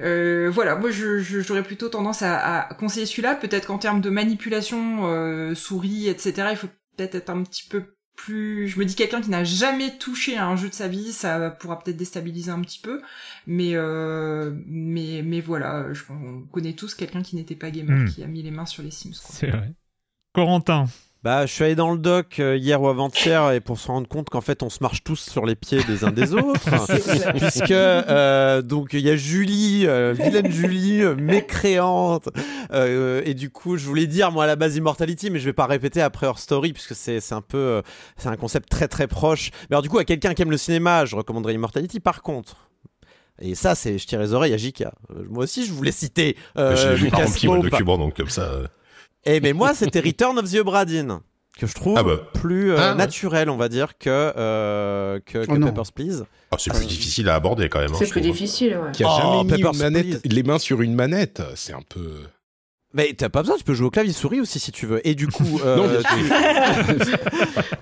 euh, 0.00 0.50
voilà, 0.52 0.76
moi 0.76 0.90
je 0.90 1.18
je- 1.20 1.40
j'aurais 1.40 1.62
plutôt 1.62 1.88
tendance 1.88 2.22
à, 2.22 2.60
à 2.68 2.74
conseiller 2.74 3.06
celui-là. 3.06 3.34
Peut-être 3.34 3.66
qu'en 3.66 3.78
termes 3.78 4.00
de 4.00 4.10
manipulation, 4.10 5.06
euh, 5.06 5.54
souris, 5.54 6.08
etc., 6.08 6.48
il 6.50 6.56
faut 6.56 6.68
peut-être 6.96 7.14
être 7.14 7.30
un 7.30 7.42
petit 7.42 7.66
peu 7.68 7.84
plus. 8.16 8.68
Je 8.68 8.78
me 8.78 8.84
dis 8.84 8.94
quelqu'un 8.94 9.20
qui 9.22 9.30
n'a 9.30 9.42
jamais 9.44 9.96
touché 9.98 10.36
à 10.36 10.46
un 10.46 10.56
jeu 10.56 10.68
de 10.68 10.74
sa 10.74 10.86
vie, 10.88 11.12
ça 11.12 11.50
pourra 11.50 11.78
peut-être 11.78 11.96
déstabiliser 11.96 12.50
un 12.50 12.60
petit 12.60 12.78
peu. 12.80 13.00
Mais 13.46 13.70
euh, 13.74 14.52
mais 14.66 15.22
mais 15.24 15.40
voilà, 15.40 15.92
je, 15.92 16.02
on 16.10 16.42
connaît 16.52 16.74
tous 16.74 16.94
quelqu'un 16.94 17.22
qui 17.22 17.36
n'était 17.36 17.56
pas 17.56 17.70
gamer, 17.70 17.98
Hmm. 18.00 18.08
qui 18.08 18.22
a 18.22 18.26
mis 18.26 18.42
les 18.42 18.50
mains 18.50 18.66
sur 18.66 18.82
les 18.82 18.90
Sims. 18.90 19.10
quoi. 19.12 19.30
C'est 19.34 19.50
vrai. 19.50 19.72
Corentin. 20.34 20.86
Bah, 21.24 21.46
je 21.46 21.52
suis 21.52 21.62
allé 21.62 21.76
dans 21.76 21.92
le 21.92 21.98
doc 21.98 22.40
euh, 22.40 22.56
hier 22.56 22.82
ou 22.82 22.88
avant-hier 22.88 23.52
et 23.52 23.60
pour 23.60 23.78
se 23.78 23.86
rendre 23.86 24.08
compte 24.08 24.28
qu'en 24.28 24.40
fait 24.40 24.64
on 24.64 24.68
se 24.70 24.78
marche 24.80 25.04
tous 25.04 25.20
sur 25.20 25.46
les 25.46 25.54
pieds 25.54 25.80
des 25.84 26.02
uns 26.04 26.10
des 26.10 26.34
autres. 26.34 26.68
Puisque 27.38 27.70
euh, 27.70 28.60
donc 28.60 28.90
il 28.92 29.00
y 29.00 29.08
a 29.10 29.14
Julie, 29.14 29.86
euh, 29.86 30.12
vilaine 30.18 30.50
Julie, 30.50 31.00
euh, 31.02 31.14
mécréante. 31.14 32.28
Euh, 32.72 33.22
et 33.24 33.34
du 33.34 33.50
coup, 33.50 33.76
je 33.76 33.86
voulais 33.86 34.08
dire 34.08 34.32
moi 34.32 34.44
à 34.44 34.46
la 34.48 34.56
base 34.56 34.74
Immortality, 34.76 35.30
mais 35.30 35.38
je 35.38 35.44
vais 35.44 35.52
pas 35.52 35.66
répéter 35.66 36.00
après 36.02 36.26
Her 36.26 36.38
Story 36.38 36.72
puisque 36.72 36.96
c'est 36.96 37.20
c'est 37.20 37.34
un 37.34 37.40
peu 37.40 37.56
euh, 37.56 37.82
c'est 38.16 38.28
un 38.28 38.36
concept 38.36 38.68
très 38.68 38.88
très 38.88 39.06
proche. 39.06 39.50
Mais 39.70 39.74
alors 39.76 39.82
du 39.82 39.88
coup, 39.88 39.98
à 39.98 40.04
quelqu'un 40.04 40.34
qui 40.34 40.42
aime 40.42 40.50
le 40.50 40.56
cinéma, 40.56 41.04
je 41.04 41.14
recommanderais 41.14 41.54
Immortality. 41.54 42.00
Par 42.00 42.22
contre. 42.22 42.56
Et 43.40 43.54
ça, 43.54 43.74
c'est 43.74 43.96
je 43.98 44.06
tire 44.06 44.20
les 44.20 44.34
oreilles 44.34 44.52
à 44.54 44.56
J.K. 44.56 44.82
Euh, 44.82 45.24
Moi 45.30 45.44
aussi, 45.44 45.64
je 45.66 45.72
voulais 45.72 45.90
citer 45.90 46.36
euh, 46.58 46.76
J'ai 46.76 46.96
j'ai 46.96 47.10
pas 47.10 47.16
Lucas 47.18 47.26
rempli 47.28 47.46
mon 47.48 47.60
Pope. 47.62 47.70
document 47.70 47.98
donc 47.98 48.14
comme 48.16 48.28
ça. 48.28 48.42
euh, 48.42 48.66
Eh 49.24 49.40
mais 49.40 49.52
moi 49.52 49.74
c'était 49.74 50.00
Return 50.00 50.38
of 50.38 50.50
the 50.50 50.56
Obra 50.56 50.84
Dinn 50.84 51.20
que 51.58 51.66
je 51.66 51.74
trouve 51.74 51.96
Ah 51.98 52.02
bah. 52.02 52.16
plus 52.34 52.72
euh, 52.72 52.76
Ah 52.78 52.94
naturel 52.94 53.50
on 53.50 53.56
va 53.56 53.68
dire 53.68 53.98
que 53.98 54.08
euh, 54.08 55.20
que, 55.24 55.44
que 55.44 55.52
Oh. 55.52 55.60
Papers 55.66 55.92
Please. 55.92 56.24
oh, 56.50 56.56
c'est 56.58 56.72
plus 56.72 56.86
difficile 56.86 57.28
à 57.28 57.34
aborder 57.34 57.68
quand 57.68 57.80
même. 57.80 57.92
hein, 57.92 57.96
C'est 57.98 58.06
plus 58.08 58.20
trouve. 58.22 58.32
difficile, 58.32 58.76
ouais. 58.78 58.92
Qui 58.92 59.04
a 59.04 59.08
Oh, 59.10 59.16
jamais 59.20 59.42
mis 59.44 59.48
manette, 59.78 60.22
please. 60.22 60.34
les 60.34 60.42
mains 60.42 60.58
sur 60.58 60.80
une 60.80 60.94
manette, 60.94 61.42
c'est 61.54 61.72
un 61.74 61.82
peu. 61.88 62.22
Mais 62.94 63.14
t'as 63.16 63.28
pas 63.30 63.40
besoin, 63.42 63.56
tu 63.56 63.64
peux 63.64 63.74
jouer 63.74 63.86
au 63.86 63.90
clavier 63.90 64.12
souris 64.12 64.40
aussi 64.40 64.58
si 64.58 64.70
tu 64.72 64.84
veux. 64.86 65.06
Et 65.06 65.14
du 65.14 65.26
coup, 65.28 65.60
euh, 65.64 65.76
Non, 65.76 65.84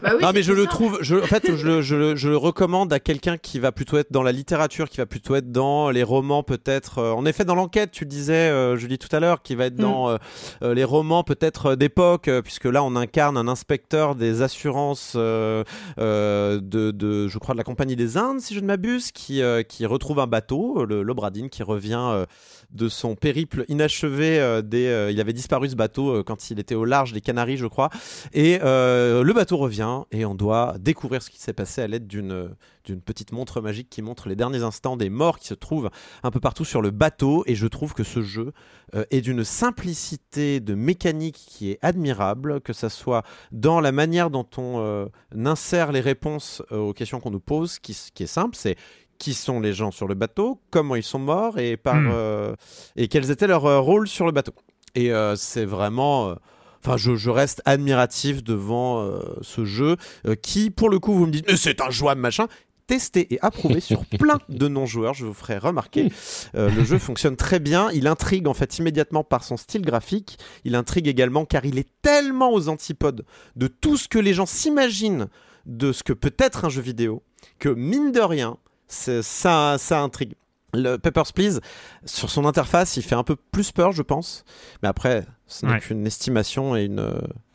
Bah 0.02 0.12
oui, 0.16 0.22
non, 0.22 0.30
mais 0.32 0.42
je 0.42 0.52
le 0.52 0.64
ça. 0.64 0.70
trouve, 0.70 0.98
je, 1.02 1.16
en 1.16 1.26
fait, 1.26 1.54
je, 1.56 1.66
le- 1.66 1.82
je, 1.82 2.16
je 2.16 2.28
le 2.28 2.36
recommande 2.36 2.92
à 2.92 3.00
quelqu'un 3.00 3.36
qui 3.36 3.58
va 3.58 3.72
plutôt 3.72 3.98
être 3.98 4.10
dans 4.12 4.22
la 4.22 4.32
littérature, 4.32 4.88
qui 4.88 4.98
va 4.98 5.06
plutôt 5.06 5.34
être 5.34 5.50
dans 5.52 5.90
les 5.90 6.02
romans, 6.02 6.42
peut-être. 6.42 6.98
euh, 6.98 7.12
en 7.12 7.26
effet, 7.26 7.44
dans 7.44 7.54
l'enquête, 7.54 7.90
tu 7.90 8.04
le 8.04 8.10
disais, 8.10 8.32
euh, 8.34 8.76
Julie, 8.76 8.98
tout 8.98 9.14
à 9.14 9.20
l'heure, 9.20 9.42
qui 9.42 9.54
va 9.54 9.66
être 9.66 9.74
Mm. 9.78 9.82
dans 9.82 10.10
euh, 10.10 10.16
euh, 10.62 10.74
les 10.74 10.84
romans, 10.84 11.22
peut-être 11.24 11.74
d'époque, 11.74 12.30
puisque 12.44 12.64
là, 12.66 12.82
on 12.82 12.96
incarne 12.96 13.36
un 13.36 13.48
inspecteur 13.48 14.14
des 14.14 14.42
assurances 14.42 15.14
euh, 15.16 15.64
euh, 15.98 16.60
de, 16.62 16.90
de, 16.90 17.28
je 17.28 17.38
crois, 17.38 17.54
de 17.54 17.58
la 17.58 17.64
Compagnie 17.64 17.96
des 17.96 18.16
Indes, 18.16 18.40
si 18.40 18.54
je 18.54 18.60
ne 18.60 18.66
m'abuse, 18.66 19.12
qui, 19.12 19.42
euh, 19.42 19.62
qui 19.62 19.86
retrouve 19.86 20.18
un 20.20 20.26
bateau, 20.26 20.84
le 20.84 21.02
l'Obradine, 21.02 21.50
qui 21.50 21.62
revient. 21.62 21.98
euh, 22.00 22.26
de 22.72 22.88
son 22.88 23.16
périple 23.16 23.64
inachevé 23.66 24.38
euh, 24.38 24.62
des, 24.62 24.86
euh, 25.00 25.12
il 25.12 25.20
avait 25.20 25.32
disparu 25.32 25.68
ce 25.68 25.76
bateau 25.76 26.10
euh, 26.10 26.22
quand 26.22 26.50
il 26.50 26.58
était 26.58 26.74
au 26.74 26.84
large 26.84 27.12
des 27.12 27.20
Canaries 27.20 27.56
je 27.56 27.66
crois 27.66 27.90
et 28.32 28.58
euh, 28.62 29.22
le 29.22 29.32
bateau 29.32 29.56
revient 29.56 30.02
et 30.10 30.24
on 30.24 30.34
doit 30.34 30.74
découvrir 30.78 31.22
ce 31.22 31.30
qui 31.30 31.40
s'est 31.40 31.52
passé 31.52 31.82
à 31.82 31.88
l'aide 31.88 32.06
d'une 32.06 32.50
d'une 32.84 33.00
petite 33.00 33.32
montre 33.32 33.60
magique 33.60 33.88
qui 33.90 34.02
montre 34.02 34.28
les 34.28 34.36
derniers 34.36 34.62
instants 34.62 34.96
des 34.96 35.10
morts 35.10 35.38
qui 35.38 35.46
se 35.46 35.54
trouvent 35.54 35.90
un 36.22 36.30
peu 36.30 36.40
partout 36.40 36.64
sur 36.64 36.82
le 36.82 36.90
bateau 36.90 37.44
et 37.46 37.54
je 37.54 37.66
trouve 37.66 37.94
que 37.94 38.04
ce 38.04 38.22
jeu 38.22 38.52
euh, 38.94 39.04
est 39.10 39.20
d'une 39.20 39.44
simplicité 39.44 40.60
de 40.60 40.74
mécanique 40.74 41.36
qui 41.46 41.70
est 41.70 41.78
admirable 41.82 42.60
que 42.60 42.72
ça 42.72 42.88
soit 42.88 43.22
dans 43.52 43.80
la 43.80 43.92
manière 43.92 44.30
dont 44.30 44.46
on 44.56 44.78
euh, 44.78 45.06
insère 45.44 45.92
les 45.92 46.00
réponses 46.00 46.62
euh, 46.72 46.78
aux 46.78 46.92
questions 46.92 47.20
qu'on 47.20 47.30
nous 47.30 47.40
pose 47.40 47.78
qui, 47.78 47.92
est 47.92 48.26
simple 48.26 48.56
c'est 48.56 48.76
qui 49.18 49.34
sont 49.34 49.60
les 49.60 49.74
gens 49.74 49.90
sur 49.90 50.08
le 50.08 50.14
bateau, 50.14 50.62
comment 50.70 50.96
ils 50.96 51.02
sont 51.02 51.18
morts 51.18 51.58
et, 51.58 51.76
par, 51.76 51.96
Hmm. 51.96 52.54
et 52.96 53.08
quels 53.08 53.30
étaient 53.30 53.46
leurs 53.46 53.84
rôles 53.84 54.08
sur 54.08 54.24
le 54.24 54.32
bateau. 54.32 54.54
Et 54.94 55.12
euh, 55.12 55.36
c'est 55.36 55.64
vraiment... 55.64 56.30
euh, 56.30 56.34
Enfin, 56.82 56.96
je, 56.96 57.14
je 57.14 57.28
reste 57.28 57.60
admiratif 57.66 58.42
devant 58.42 59.02
euh, 59.02 59.20
ce 59.42 59.66
jeu 59.66 59.98
qui, 60.40 60.70
pour 60.70 60.88
le 60.88 60.98
coup, 60.98 61.12
vous 61.12 61.26
me 61.26 61.30
dites, 61.30 61.44
mais 61.46 61.58
c'est 61.58 61.82
un 61.82 61.90
jouable 61.90 62.22
machin. 62.22 62.46
Testé 62.86 63.34
et 63.34 63.38
approuvé 63.42 63.80
sur 63.90 64.06
plein 64.06 64.38
de 64.48 64.66
non-joueurs, 64.66 65.12
je 65.12 65.26
vous 65.26 65.34
ferai 65.34 65.58
remarquer. 65.58 66.10
Euh, 66.54 66.70
le 66.70 66.82
jeu 66.82 66.98
fonctionne 66.98 67.36
très 67.36 67.58
bien. 67.60 67.90
Il 67.90 68.06
intrigue 68.06 68.48
en 68.48 68.54
fait 68.54 68.78
immédiatement 68.78 69.24
par 69.24 69.44
son 69.44 69.58
style 69.58 69.82
graphique. 69.82 70.38
Il 70.64 70.74
intrigue 70.74 71.06
également 71.06 71.44
car 71.44 71.66
il 71.66 71.78
est 71.78 71.86
tellement 72.00 72.50
aux 72.50 72.70
antipodes 72.70 73.26
de 73.56 73.66
tout 73.66 73.98
ce 73.98 74.08
que 74.08 74.18
les 74.18 74.32
gens 74.32 74.46
s'imaginent 74.46 75.28
de 75.66 75.92
ce 75.92 76.02
que 76.02 76.14
peut 76.14 76.34
être 76.38 76.64
un 76.64 76.70
jeu 76.70 76.80
vidéo 76.80 77.22
que 77.58 77.68
mine 77.68 78.10
de 78.10 78.20
rien, 78.20 78.56
ça 78.88 79.76
intrigue. 79.90 80.32
Le 80.74 80.96
Papers, 80.98 81.32
Please, 81.32 81.60
sur 82.04 82.30
son 82.30 82.44
interface, 82.46 82.96
il 82.96 83.02
fait 83.02 83.14
un 83.16 83.24
peu 83.24 83.36
plus 83.36 83.72
peur, 83.72 83.92
je 83.92 84.02
pense. 84.02 84.44
Mais 84.82 84.88
après, 84.88 85.26
ce 85.46 85.66
n'est 85.66 85.72
Ouais. 85.72 85.80
qu'une 85.80 86.06
estimation 86.06 86.76
et 86.76 86.84
une. 86.84 87.00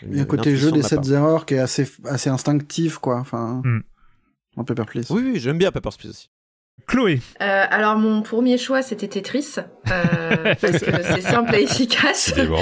une- 0.04 0.12
Il 0.12 0.18
y 0.18 0.22
a 0.22 0.26
côté 0.26 0.56
jeu 0.58 0.68
de 0.72 0.76
des 0.78 0.82
ma 0.82 0.88
sept 0.88 1.02
part. 1.02 1.12
erreurs 1.12 1.46
qui 1.46 1.54
est 1.54 1.60
assez, 1.60 1.90
assez 2.06 2.30
instinctif, 2.30 2.98
quoi. 2.98 3.18
Enfin, 3.20 3.62
Hmm. 3.64 3.80
en 4.58 4.64
Paper 4.66 4.84
Please. 4.86 5.06
Oui, 5.12 5.22
oui, 5.24 5.40
j'aime 5.40 5.58
bien 5.58 5.72
Papers, 5.72 5.98
Please 5.98 6.10
aussi. 6.10 6.30
Chloé. 6.88 7.20
Euh, 7.42 7.64
alors 7.70 7.96
mon 7.96 8.22
premier 8.22 8.60
choix 8.60 8.84
c'était 8.84 9.08
Tetris 9.08 9.56
euh, 9.58 10.54
parce 10.62 10.80
que 10.80 11.04
c'est 11.04 11.22
simple 11.22 11.56
et 11.56 11.64
efficace. 11.64 12.28
Décidément. 12.34 12.60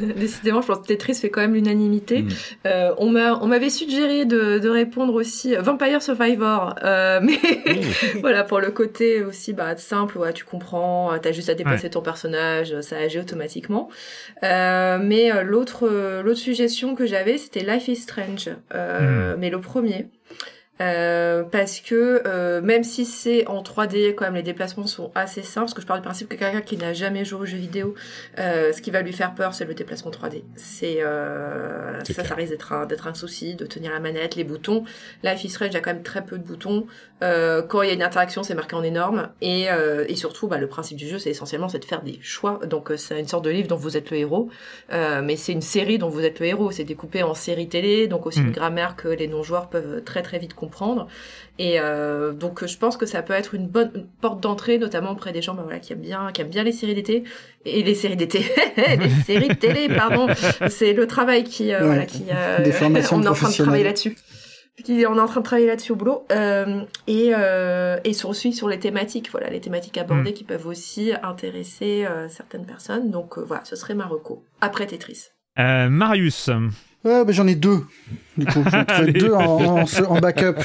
Décidément, 0.16 0.62
je 0.62 0.66
pense 0.68 0.78
que 0.78 0.86
Tetris 0.86 1.14
fait 1.14 1.28
quand 1.28 1.42
même 1.42 1.54
l'unanimité. 1.54 2.22
Mm. 2.22 2.28
Euh, 2.66 2.94
on 2.96 3.10
m'a 3.10 3.38
on 3.42 3.46
m'avait 3.46 3.68
suggéré 3.68 4.24
de, 4.24 4.58
de 4.58 4.68
répondre 4.68 5.12
aussi 5.14 5.54
euh, 5.54 5.60
Vampire 5.60 6.02
Survivor, 6.02 6.76
euh, 6.82 7.20
mais 7.22 7.38
voilà 8.20 8.42
pour 8.42 8.60
le 8.60 8.70
côté 8.70 9.22
aussi 9.22 9.52
bah 9.52 9.76
simple, 9.76 10.16
ouais, 10.16 10.32
tu 10.32 10.44
comprends, 10.44 11.12
euh, 11.12 11.18
t'as 11.20 11.32
juste 11.32 11.50
à 11.50 11.54
déplacer 11.54 11.90
ton 11.90 12.00
personnage, 12.00 12.80
ça 12.80 12.96
agit 12.96 13.18
automatiquement. 13.18 13.90
Euh, 14.44 14.98
mais 15.02 15.44
l'autre 15.44 15.88
l'autre 16.24 16.40
suggestion 16.40 16.94
que 16.94 17.04
j'avais 17.06 17.36
c'était 17.36 17.60
Life 17.60 17.88
is 17.88 17.96
Strange, 17.96 18.50
euh, 18.74 19.36
mais 19.38 19.50
le 19.50 19.60
premier. 19.60 20.06
Euh, 20.80 21.42
parce 21.42 21.80
que 21.80 22.22
euh, 22.26 22.60
même 22.60 22.84
si 22.84 23.04
c'est 23.04 23.46
en 23.48 23.62
3D, 23.62 24.14
quand 24.14 24.24
même 24.24 24.34
les 24.34 24.42
déplacements 24.42 24.86
sont 24.86 25.10
assez 25.14 25.42
simples. 25.42 25.66
Parce 25.66 25.74
que 25.74 25.82
je 25.82 25.86
parle 25.86 26.00
du 26.00 26.04
principe 26.04 26.28
que 26.28 26.36
quelqu'un 26.36 26.60
qui 26.60 26.76
n'a 26.76 26.92
jamais 26.92 27.24
joué 27.24 27.40
aux 27.40 27.46
jeux 27.46 27.58
vidéo, 27.58 27.94
euh, 28.38 28.72
ce 28.72 28.80
qui 28.80 28.90
va 28.90 29.02
lui 29.02 29.12
faire 29.12 29.34
peur, 29.34 29.54
c'est 29.54 29.64
le 29.64 29.74
déplacement 29.74 30.10
3D. 30.10 30.42
C'est 30.56 30.98
euh, 31.00 31.98
C'est 32.04 32.12
ça, 32.12 32.22
clair. 32.22 32.26
ça 32.28 32.34
risque 32.36 32.50
d'être 32.52 32.72
un, 32.72 32.86
d'être 32.86 33.06
un 33.06 33.14
souci 33.14 33.54
de 33.54 33.66
tenir 33.66 33.90
la 33.92 34.00
manette, 34.00 34.36
les 34.36 34.44
boutons. 34.44 34.84
Life 35.24 35.44
is 35.44 35.50
Strange 35.50 35.74
a 35.74 35.80
quand 35.80 35.92
même 35.92 36.02
très 36.02 36.24
peu 36.24 36.38
de 36.38 36.44
boutons. 36.44 36.86
Euh, 37.24 37.62
quand 37.62 37.82
il 37.82 37.88
y 37.88 37.90
a 37.90 37.94
une 37.94 38.02
interaction, 38.02 38.44
c'est 38.44 38.54
marqué 38.54 38.76
en 38.76 38.84
énorme. 38.84 39.30
Et, 39.40 39.66
euh, 39.70 40.04
et 40.08 40.14
surtout, 40.14 40.46
bah, 40.46 40.58
le 40.58 40.68
principe 40.68 40.96
du 40.96 41.08
jeu, 41.08 41.18
c'est 41.18 41.30
essentiellement 41.30 41.68
c'est 41.68 41.80
de 41.80 41.84
faire 41.84 42.02
des 42.02 42.20
choix. 42.22 42.60
Donc 42.66 42.92
c'est 42.96 43.18
une 43.18 43.26
sorte 43.26 43.44
de 43.44 43.50
livre 43.50 43.66
dont 43.68 43.76
vous 43.76 43.96
êtes 43.96 44.10
le 44.10 44.18
héros, 44.18 44.48
Euh, 44.92 45.20
mais 45.22 45.36
c'est 45.36 45.52
une 45.52 45.60
série 45.60 45.98
dont 45.98 46.08
vous 46.08 46.22
êtes 46.24 46.38
le 46.40 46.46
héros. 46.46 46.70
C'est 46.70 46.84
découpé 46.84 47.22
en 47.22 47.34
série 47.34 47.68
télé, 47.68 48.06
donc 48.06 48.26
aussi 48.26 48.38
une 48.40 48.52
grammaire 48.52 48.94
que 48.96 49.08
les 49.08 49.26
non-joueurs 49.26 49.68
peuvent 49.68 50.02
très 50.04 50.22
très 50.22 50.38
vite 50.38 50.54
comprendre. 50.54 50.67
Et 51.58 51.80
euh, 51.80 52.32
donc 52.32 52.64
je 52.66 52.76
pense 52.78 52.96
que 52.96 53.06
ça 53.06 53.22
peut 53.22 53.32
être 53.32 53.54
une 53.54 53.66
bonne 53.66 53.90
une 53.94 54.06
porte 54.20 54.40
d'entrée, 54.40 54.78
notamment 54.78 55.10
auprès 55.12 55.32
des 55.32 55.42
gens 55.42 55.54
bah, 55.54 55.62
voilà, 55.64 55.80
qui 55.80 55.92
aiment 55.92 56.00
bien 56.00 56.30
qui 56.32 56.40
aiment 56.40 56.48
bien 56.50 56.62
les 56.62 56.72
séries 56.72 56.94
d'été 56.94 57.24
et 57.64 57.82
les 57.82 57.94
séries 57.94 58.16
d'été, 58.16 58.40
les 58.76 59.10
séries 59.26 59.48
de 59.48 59.54
télé, 59.54 59.88
pardon. 59.88 60.28
C'est 60.68 60.92
le 60.92 61.06
travail 61.06 61.44
qui 61.44 61.72
euh, 61.72 61.80
Ouais. 61.80 61.86
voilà 61.86 62.06
qui 62.06 62.24
euh, 62.32 62.62
Des 62.62 62.72
formations 62.72 63.16
on 63.16 63.22
est 63.22 63.28
en 63.28 63.32
train 63.34 63.48
de 63.50 63.54
travailler 63.54 63.84
là-dessus. 63.84 64.16
On 64.88 64.92
est 64.92 65.04
en 65.06 65.26
train 65.26 65.40
de 65.40 65.44
travailler 65.44 65.66
là-dessus 65.66 65.90
au 65.90 65.96
boulot 65.96 66.24
euh, 66.30 66.82
et 67.08 67.32
euh, 67.34 67.98
et 68.04 68.12
sur 68.12 68.28
aussi 68.28 68.52
sur 68.52 68.68
les 68.68 68.78
thématiques, 68.78 69.28
voilà 69.32 69.50
les 69.50 69.60
thématiques 69.60 69.98
abordées 69.98 70.32
qui 70.32 70.44
peuvent 70.44 70.68
aussi 70.68 71.12
intéresser 71.24 72.06
euh, 72.06 72.28
certaines 72.28 72.64
personnes. 72.64 73.10
Donc 73.10 73.38
euh, 73.38 73.44
voilà, 73.44 73.64
ce 73.64 73.74
serait 73.74 73.94
Marocco 73.94 74.44
après 74.60 74.86
Tetris. 74.86 75.24
Euh, 75.58 75.88
Marius. 75.88 76.48
Ouais, 77.04 77.24
bah, 77.24 77.32
j'en 77.32 77.48
ai 77.48 77.56
deux. 77.56 77.80
Du 78.38 78.46
coup, 78.46 78.62
trouvé 78.62 78.84
Allez. 78.88 79.12
deux 79.12 79.32
en, 79.34 79.82
en, 79.82 79.84
en 79.84 80.18
backup. 80.20 80.56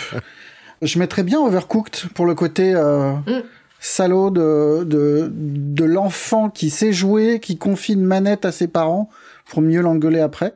Je 0.81 0.99
mettrais 0.99 1.23
bien 1.23 1.39
Overcooked 1.39 2.09
pour 2.13 2.25
le 2.25 2.35
côté 2.35 2.73
euh, 2.75 3.13
Mm. 3.27 3.41
salaud 3.79 4.29
de, 4.31 4.83
de, 4.83 5.29
de 5.33 5.83
l'enfant 5.83 6.49
qui 6.49 6.69
sait 6.69 6.93
jouer, 6.93 7.39
qui 7.41 7.57
confie 7.57 7.93
une 7.93 8.05
manette 8.05 8.45
à 8.45 8.51
ses 8.51 8.67
parents 8.67 9.09
pour 9.49 9.61
mieux 9.61 9.81
l'engueuler 9.81 10.19
après. 10.21 10.53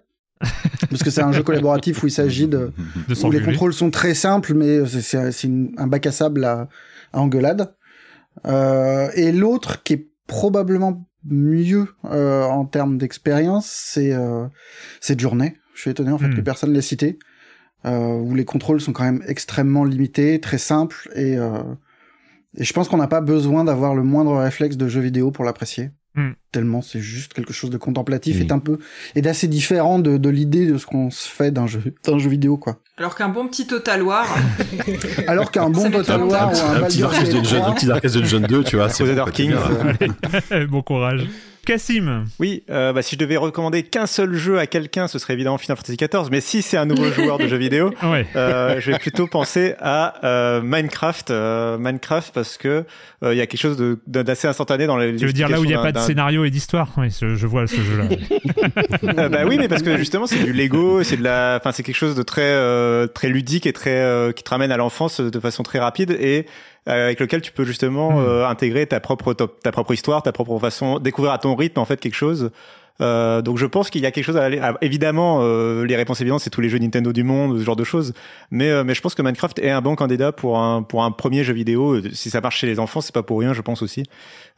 Parce 0.90 1.02
que 1.04 1.10
c'est 1.10 1.24
un 1.24 1.32
jeu 1.32 1.42
collaboratif 1.44 2.04
où 2.04 2.08
il 2.08 2.12
s'agit 2.12 2.48
de, 2.48 2.72
De 3.08 3.26
où 3.26 3.32
les 3.32 3.42
contrôles 3.42 3.74
sont 3.74 3.90
très 3.90 4.14
simples, 4.14 4.54
mais 4.54 4.86
c'est- 4.86 5.02
c'est 5.02 5.32
c'est 5.32 5.48
une- 5.48 5.74
un 5.78 5.88
bac 5.88 6.06
à 6.06 6.12
sable 6.12 6.46
à, 6.46 6.68
à 7.14 7.20
engueulade. 7.20 7.74
Euh, 8.46 9.10
et 9.16 9.32
l'autre 9.32 9.82
qui 9.84 9.94
est 9.94 10.08
probablement 10.28 11.08
mieux 11.26 11.88
euh, 12.06 12.44
en 12.44 12.66
termes 12.66 12.98
d'expérience, 12.98 13.66
c'est 13.68 14.14
euh, 14.14 14.46
c'est 15.02 15.20
Journée. 15.20 15.56
Je 15.78 15.82
suis 15.84 15.92
étonné 15.92 16.12
en 16.12 16.18
fait 16.18 16.28
Hmm. 16.28 16.36
que 16.36 16.42
personne 16.42 16.74
l'ait 16.74 16.82
cité. 16.82 17.18
Euh, 17.86 18.16
où 18.18 18.34
les 18.34 18.44
contrôles 18.44 18.82
sont 18.82 18.92
quand 18.92 19.04
même 19.04 19.22
extrêmement 19.28 19.84
limités, 19.86 20.42
très 20.42 20.58
simples, 20.58 21.10
et, 21.16 21.38
euh, 21.38 21.60
et 22.58 22.64
je 22.64 22.74
pense 22.74 22.90
qu'on 22.90 22.98
n'a 22.98 23.08
pas 23.08 23.22
besoin 23.22 23.64
d'avoir 23.64 23.94
le 23.94 24.02
moindre 24.02 24.36
réflexe 24.36 24.76
de 24.78 24.88
jeu 24.88 25.00
vidéo 25.00 25.30
pour 25.30 25.46
l'apprécier. 25.46 25.92
Hmm. 26.16 26.32
Tellement 26.52 26.82
c'est 26.82 27.00
juste 27.00 27.34
quelque 27.36 27.54
chose 27.54 27.70
de 27.70 27.78
contemplatif 27.78 28.40
Hmm. 28.40 28.48
et 28.48 28.52
un 28.52 28.58
peu 28.58 28.80
et 29.14 29.22
d'assez 29.22 29.48
différent 29.48 30.00
de, 30.00 30.18
de 30.18 30.30
l'idée 30.30 30.66
de 30.66 30.80
ce 30.80 30.88
qu'on 30.88 31.12
se 31.12 31.30
fait 31.30 31.52
d'un 31.52 31.68
jeu 31.68 31.94
d'un 32.04 32.18
jeu 32.18 32.28
vidéo 32.32 32.58
quoi. 32.58 32.80
Alors 32.98 33.14
qu'un 33.16 33.30
bon 33.30 33.48
petit 33.48 33.68
Total 33.68 34.02
War, 34.02 34.26
Alors 35.28 35.52
qu'un 35.52 35.70
bon 35.70 35.92
Total. 35.92 36.24
War 36.24 36.52
ou 36.52 36.58
un 36.58 36.82
un 36.84 36.88
petit 36.88 37.02
Darkest 37.02 37.26
Gate 37.32 37.34
Dungeon, 37.44 37.60
3, 37.60 37.70
un 37.70 37.74
petit 37.74 37.86
Darkest 37.86 38.16
Dungeon 38.18 38.40
2, 38.48 38.64
tu 38.64 38.76
vois. 38.78 38.90
c'est 38.90 39.04
bien. 39.04 39.24
bon 40.68 40.82
courage. 40.82 41.28
Cassim. 41.68 42.24
Oui, 42.40 42.64
euh, 42.70 42.94
bah, 42.94 43.02
si 43.02 43.16
je 43.16 43.20
devais 43.20 43.36
recommander 43.38 43.84
qu'un 43.84 44.06
seul 44.08 44.34
jeu 44.34 44.58
à 44.58 44.68
quelqu'un, 44.68 45.08
ce 45.08 45.20
serait 45.20 45.34
évidemment 45.34 45.58
Final 45.58 45.78
Fantasy 45.78 45.98
XIV. 45.98 46.30
Mais 46.32 46.40
si 46.42 46.62
c'est 46.62 46.78
un 46.78 46.86
nouveau 46.86 47.12
joueur 47.12 47.38
de 47.38 47.48
jeux 47.48 47.58
vidéo, 47.58 47.92
Ouais. 48.04 48.26
euh, 48.36 48.80
je 48.80 48.92
vais 48.92 48.98
plutôt 49.00 49.28
penser 49.28 49.76
à 49.80 50.26
euh, 50.26 50.62
Minecraft. 50.62 51.30
euh, 51.32 51.78
Minecraft 51.78 52.34
parce 52.34 52.58
que 52.58 52.86
euh, 53.24 53.34
il 53.34 53.38
y 53.38 53.42
a 53.42 53.48
quelque 53.48 53.60
chose 53.60 53.76
de- 53.78 54.00
de- 54.08 54.22
d'assez 54.22 54.48
instantané 54.48 54.88
dans 54.88 54.96
les. 54.98 55.16
Tu 55.18 55.26
veux 55.26 55.34
dire 55.34 55.50
là 55.50 55.60
où 55.60 55.64
il 55.66 55.68
n'y 55.68 55.74
a 55.76 55.82
pas 55.82 55.92
de 55.92 56.00
scénario 56.00 56.46
et 56.46 56.50
d'histoire? 56.50 56.90
Oui, 56.98 57.08
je, 57.20 57.36
je 57.36 57.48
vois 57.48 57.68
ce 57.68 57.76
jeu-là. 57.82 58.06
Euh, 59.18 59.30
bah 59.30 59.40
oui, 59.48 59.58
mais 59.58 59.68
parce 59.68 59.82
que 59.84 59.98
justement 59.98 60.28
c'est 60.28 60.44
du 60.44 60.54
Lego, 60.54 61.04
c'est 61.04 61.18
de 61.18 61.24
la, 61.24 61.58
enfin 61.60 61.72
c'est 61.72 61.84
quelque 61.84 61.96
chose 61.96 62.16
de 62.16 62.24
très 62.24 62.42
euh, 62.44 63.08
très 63.08 63.30
ludique 63.30 63.66
et 63.66 63.74
très 63.74 63.92
euh, 64.02 64.32
qui 64.32 64.44
te 64.44 64.50
ramène 64.50 64.72
à 64.72 64.78
l'enfance 64.78 65.20
de 65.22 65.40
façon 65.40 65.64
très 65.64 65.80
rapide 65.80 66.12
et 66.20 66.46
avec 66.88 67.20
lequel 67.20 67.42
tu 67.42 67.52
peux 67.52 67.64
justement 67.66 68.12
Mm. 68.12 68.26
euh, 68.26 68.48
intégrer 68.48 68.88
ta 68.88 69.00
propre 69.00 69.34
ta 69.34 69.72
propre 69.72 69.94
histoire, 69.94 70.24
ta 70.24 70.32
propre 70.32 70.58
façon, 70.60 71.00
découvrir 71.00 71.34
à 71.34 71.38
ton 71.38 71.56
rythme 71.56 71.80
en 71.80 71.86
fait 71.86 72.00
quelque 72.00 72.16
chose. 72.16 72.52
Euh, 73.02 73.42
donc 73.42 73.58
je 73.58 73.66
pense 73.66 73.90
qu'il 73.90 74.02
y 74.02 74.06
a 74.06 74.12
quelque 74.12 74.24
chose 74.26 74.38
à 74.38 74.44
aller. 74.44 74.60
à- 74.60 74.76
évidemment, 74.82 75.40
euh, 75.44 75.86
les 75.86 75.96
réponses 75.96 76.20
évidentes, 76.22 76.40
c'est 76.42 76.50
tous 76.50 76.62
les 76.62 76.70
jeux 76.70 76.80
Nintendo 76.80 77.14
du 77.14 77.24
monde, 77.24 77.60
ce 77.60 77.64
genre 77.64 77.76
de 77.76 77.84
choses. 77.84 78.14
Mais 78.52 78.70
euh, 78.72 78.84
mais 78.84 78.94
je 78.96 79.02
pense 79.02 79.14
que 79.16 79.22
Minecraft 79.22 79.60
est 79.60 79.70
un 79.70 79.82
bon 79.82 79.96
candidat 79.96 80.32
pour 80.32 80.58
un 80.60 80.82
pour 80.84 81.04
un 81.04 81.12
premier 81.12 81.44
jeu 81.44 81.54
vidéo. 81.54 82.02
Si 82.14 82.30
ça 82.30 82.42
marche 82.42 82.58
chez 82.60 82.68
les 82.68 82.80
enfants, 82.80 83.02
c'est 83.02 83.14
pas 83.14 83.24
pour 83.24 83.40
rien, 83.40 83.54
je 83.54 83.62
pense 83.62 83.82
aussi. 83.82 84.04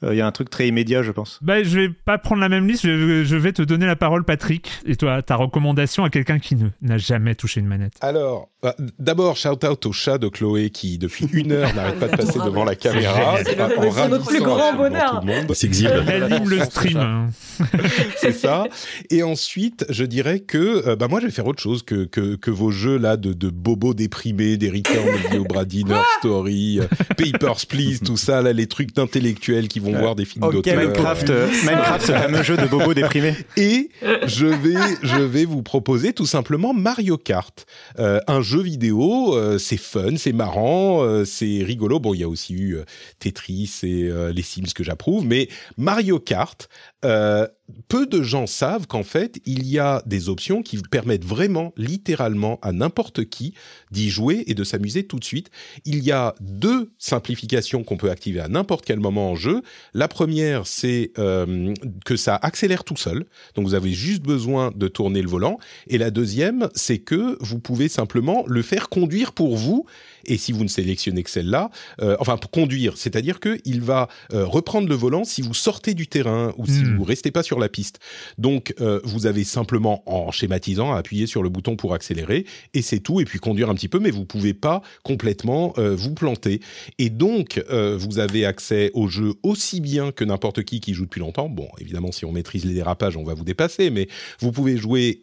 Euh, 0.03 0.13
Il 0.13 0.17
y 0.17 0.21
a 0.21 0.25
un 0.27 0.31
truc 0.31 0.49
très 0.49 0.67
immédiat, 0.67 1.03
je 1.03 1.11
pense. 1.11 1.39
Bah, 1.41 1.61
je 1.63 1.77
vais 1.77 1.89
pas 1.89 2.17
prendre 2.17 2.39
la 2.41 2.47
même 2.47 2.65
liste, 2.67 2.83
je, 2.85 3.23
je 3.25 3.35
vais 3.35 3.51
te 3.51 3.61
donner 3.61 3.85
la 3.85 3.97
parole, 3.97 4.23
Patrick. 4.23 4.71
Et 4.85 4.95
toi, 4.95 5.21
ta 5.21 5.35
recommandation 5.35 6.05
à 6.05 6.09
quelqu'un 6.09 6.39
qui 6.39 6.55
ne 6.55 6.69
n'a 6.81 6.97
jamais 6.97 7.35
touché 7.35 7.59
une 7.59 7.67
manette. 7.67 7.93
Alors, 7.99 8.47
bah, 8.63 8.75
d'abord, 8.97 9.35
shout 9.35 9.65
out 9.65 9.85
au 9.85 9.91
chat 9.91 10.17
de 10.17 10.29
Chloé 10.29 10.69
qui, 10.69 10.97
depuis 10.97 11.27
une 11.33 11.51
heure, 11.51 11.73
n'arrête 11.75 11.99
pas 11.99 12.07
de 12.07 12.15
passer 12.15 12.39
devant 12.39 12.63
la 12.63 12.75
caméra. 12.75 13.35
C'est 13.43 13.57
notre 13.57 14.25
plus 14.25 14.39
grand 14.41 14.73
bonheur. 14.75 15.19
tout 15.19 15.27
le 15.27 15.33
monde. 15.33 15.51
C'est 15.53 15.67
exhibe. 15.67 15.89
Elle 16.07 16.23
anime 16.23 16.49
le 16.49 16.59
stream. 16.63 17.29
C'est 18.31 18.39
ça. 18.39 18.65
Et 19.09 19.23
ensuite, 19.23 19.85
je 19.89 20.03
dirais 20.03 20.39
que 20.39 20.87
euh, 20.87 20.95
bah 20.95 21.07
moi, 21.07 21.19
je 21.19 21.25
vais 21.25 21.31
faire 21.31 21.47
autre 21.47 21.61
chose 21.61 21.83
que 21.83 22.05
que, 22.05 22.35
que 22.35 22.51
vos 22.51 22.71
jeux 22.71 22.97
là 22.97 23.17
de, 23.17 23.33
de 23.33 23.49
bobos 23.49 23.93
déprimés, 23.93 24.57
des 24.57 24.69
Return 24.69 25.07
of 25.07 25.29
the 25.63 25.67
Dinner 25.67 26.01
Story, 26.19 26.79
euh, 26.79 26.85
Papers 27.17 27.65
Please, 27.67 27.99
tout 28.05 28.17
ça 28.17 28.41
là, 28.41 28.53
les 28.53 28.67
trucs 28.67 28.93
d'intellectuels 28.95 29.67
qui 29.67 29.79
vont 29.79 29.91
voir 29.97 30.15
des 30.15 30.25
films 30.25 30.43
Ok, 30.45 30.53
d'auteur. 30.53 30.77
Minecraft, 30.77 31.29
euh, 31.29 31.47
Minecraft, 31.63 32.05
ce 32.05 32.11
fameux 32.11 32.43
jeu 32.43 32.57
de 32.57 32.65
bobos 32.67 32.93
déprimés. 32.93 33.35
Et 33.57 33.89
je 34.25 34.45
vais, 34.45 34.75
je 35.03 35.17
vais 35.21 35.45
vous 35.45 35.61
proposer 35.63 36.13
tout 36.13 36.25
simplement 36.25 36.73
Mario 36.73 37.17
Kart, 37.17 37.65
Euh, 37.99 38.19
un 38.27 38.41
jeu 38.41 38.61
vidéo. 38.61 39.35
euh, 39.35 39.57
c'est 39.57 39.77
fun, 39.77 40.15
c'est 40.17 40.33
marrant, 40.33 41.03
euh, 41.03 41.25
c'est 41.25 41.61
rigolo. 41.63 41.99
Bon, 41.99 42.13
il 42.13 42.19
y 42.21 42.23
a 42.23 42.29
aussi 42.29 42.53
eu 42.53 42.75
euh, 42.75 42.83
Tetris 43.19 43.71
et 43.83 44.03
euh, 44.09 44.31
les 44.31 44.41
Sims 44.41 44.71
que 44.73 44.83
j'approuve, 44.83 45.25
mais 45.25 45.49
Mario 45.77 46.19
Kart. 46.19 46.69
Euh, 47.05 47.47
peu 47.87 48.05
de 48.05 48.21
gens 48.21 48.47
savent 48.47 48.87
qu'en 48.87 49.03
fait, 49.03 49.39
il 49.45 49.65
y 49.65 49.79
a 49.79 50.01
des 50.05 50.29
options 50.29 50.61
qui 50.61 50.77
permettent 50.77 51.25
vraiment, 51.25 51.73
littéralement, 51.77 52.59
à 52.61 52.71
n'importe 52.71 53.25
qui 53.25 53.53
d'y 53.91 54.09
jouer 54.09 54.43
et 54.47 54.53
de 54.53 54.63
s'amuser 54.63 55.05
tout 55.05 55.19
de 55.19 55.23
suite. 55.23 55.49
Il 55.85 56.03
y 56.03 56.11
a 56.11 56.35
deux 56.41 56.91
simplifications 56.97 57.83
qu'on 57.83 57.97
peut 57.97 58.09
activer 58.09 58.39
à 58.39 58.47
n'importe 58.47 58.85
quel 58.85 58.99
moment 58.99 59.31
en 59.31 59.35
jeu. 59.35 59.61
La 59.93 60.07
première, 60.07 60.67
c'est 60.67 61.11
euh, 61.19 61.73
que 62.05 62.15
ça 62.15 62.35
accélère 62.35 62.83
tout 62.83 62.97
seul. 62.97 63.25
Donc 63.55 63.65
vous 63.65 63.75
avez 63.75 63.93
juste 63.93 64.23
besoin 64.23 64.71
de 64.75 64.87
tourner 64.87 65.21
le 65.21 65.29
volant. 65.29 65.57
Et 65.87 65.97
la 65.97 66.11
deuxième, 66.11 66.69
c'est 66.75 66.99
que 66.99 67.37
vous 67.39 67.59
pouvez 67.59 67.87
simplement 67.87 68.43
le 68.47 68.61
faire 68.61 68.89
conduire 68.89 69.33
pour 69.33 69.55
vous. 69.55 69.85
Et 70.29 70.37
si 70.37 70.51
vous 70.53 70.63
ne 70.63 70.69
sélectionnez 70.69 71.23
que 71.23 71.29
celle-là, 71.29 71.69
euh, 72.01 72.15
enfin 72.19 72.37
pour 72.37 72.51
conduire, 72.51 72.95
c'est-à-dire 72.95 73.39
que 73.39 73.59
il 73.65 73.81
va 73.81 74.07
euh, 74.33 74.45
reprendre 74.45 74.87
le 74.87 74.95
volant 74.95 75.23
si 75.25 75.41
vous 75.41 75.53
sortez 75.53 75.93
du 75.93 76.07
terrain 76.07 76.53
ou 76.57 76.65
si 76.65 76.79
Hmm. 76.79 76.97
vous 76.97 77.03
restez 77.03 77.31
pas 77.31 77.43
sur 77.43 77.59
la 77.59 77.67
piste. 77.67 77.99
Donc 78.37 78.73
euh, 78.79 79.01
vous 79.03 79.25
avez 79.25 79.43
simplement 79.43 80.03
en 80.05 80.31
schématisant 80.31 80.93
à 80.93 80.97
appuyer 80.97 81.27
sur 81.27 81.43
le 81.43 81.49
bouton 81.49 81.75
pour 81.75 81.93
accélérer 81.93 82.45
et 82.73 82.81
c'est 82.81 82.99
tout. 82.99 83.19
Et 83.19 83.25
puis 83.25 83.39
conduire 83.39 83.69
un 83.69 83.75
petit 83.75 83.89
peu, 83.89 83.99
mais 83.99 84.11
vous 84.11 84.23
pouvez 84.25 84.53
pas 84.53 84.81
complètement 85.03 85.73
vous 85.77 86.13
planter. 86.13 86.61
Et 86.99 87.09
donc 87.09 87.61
vous 87.69 88.19
avez 88.19 88.45
accès 88.45 88.91
au 88.93 89.07
jeu 89.07 89.33
aussi 89.43 89.81
bien 89.81 90.11
que 90.11 90.23
n'importe 90.23 90.63
qui 90.63 90.79
qui 90.79 90.93
joue 90.93 91.05
depuis 91.05 91.19
longtemps. 91.19 91.49
Bon, 91.49 91.67
évidemment, 91.79 92.11
si 92.11 92.25
on 92.25 92.31
maîtrise 92.31 92.65
les 92.65 92.73
dérapages, 92.73 93.17
on 93.17 93.23
va 93.23 93.33
vous 93.33 93.43
dépasser, 93.43 93.89
mais 93.89 94.07
vous 94.39 94.51
pouvez 94.51 94.77
jouer 94.77 95.19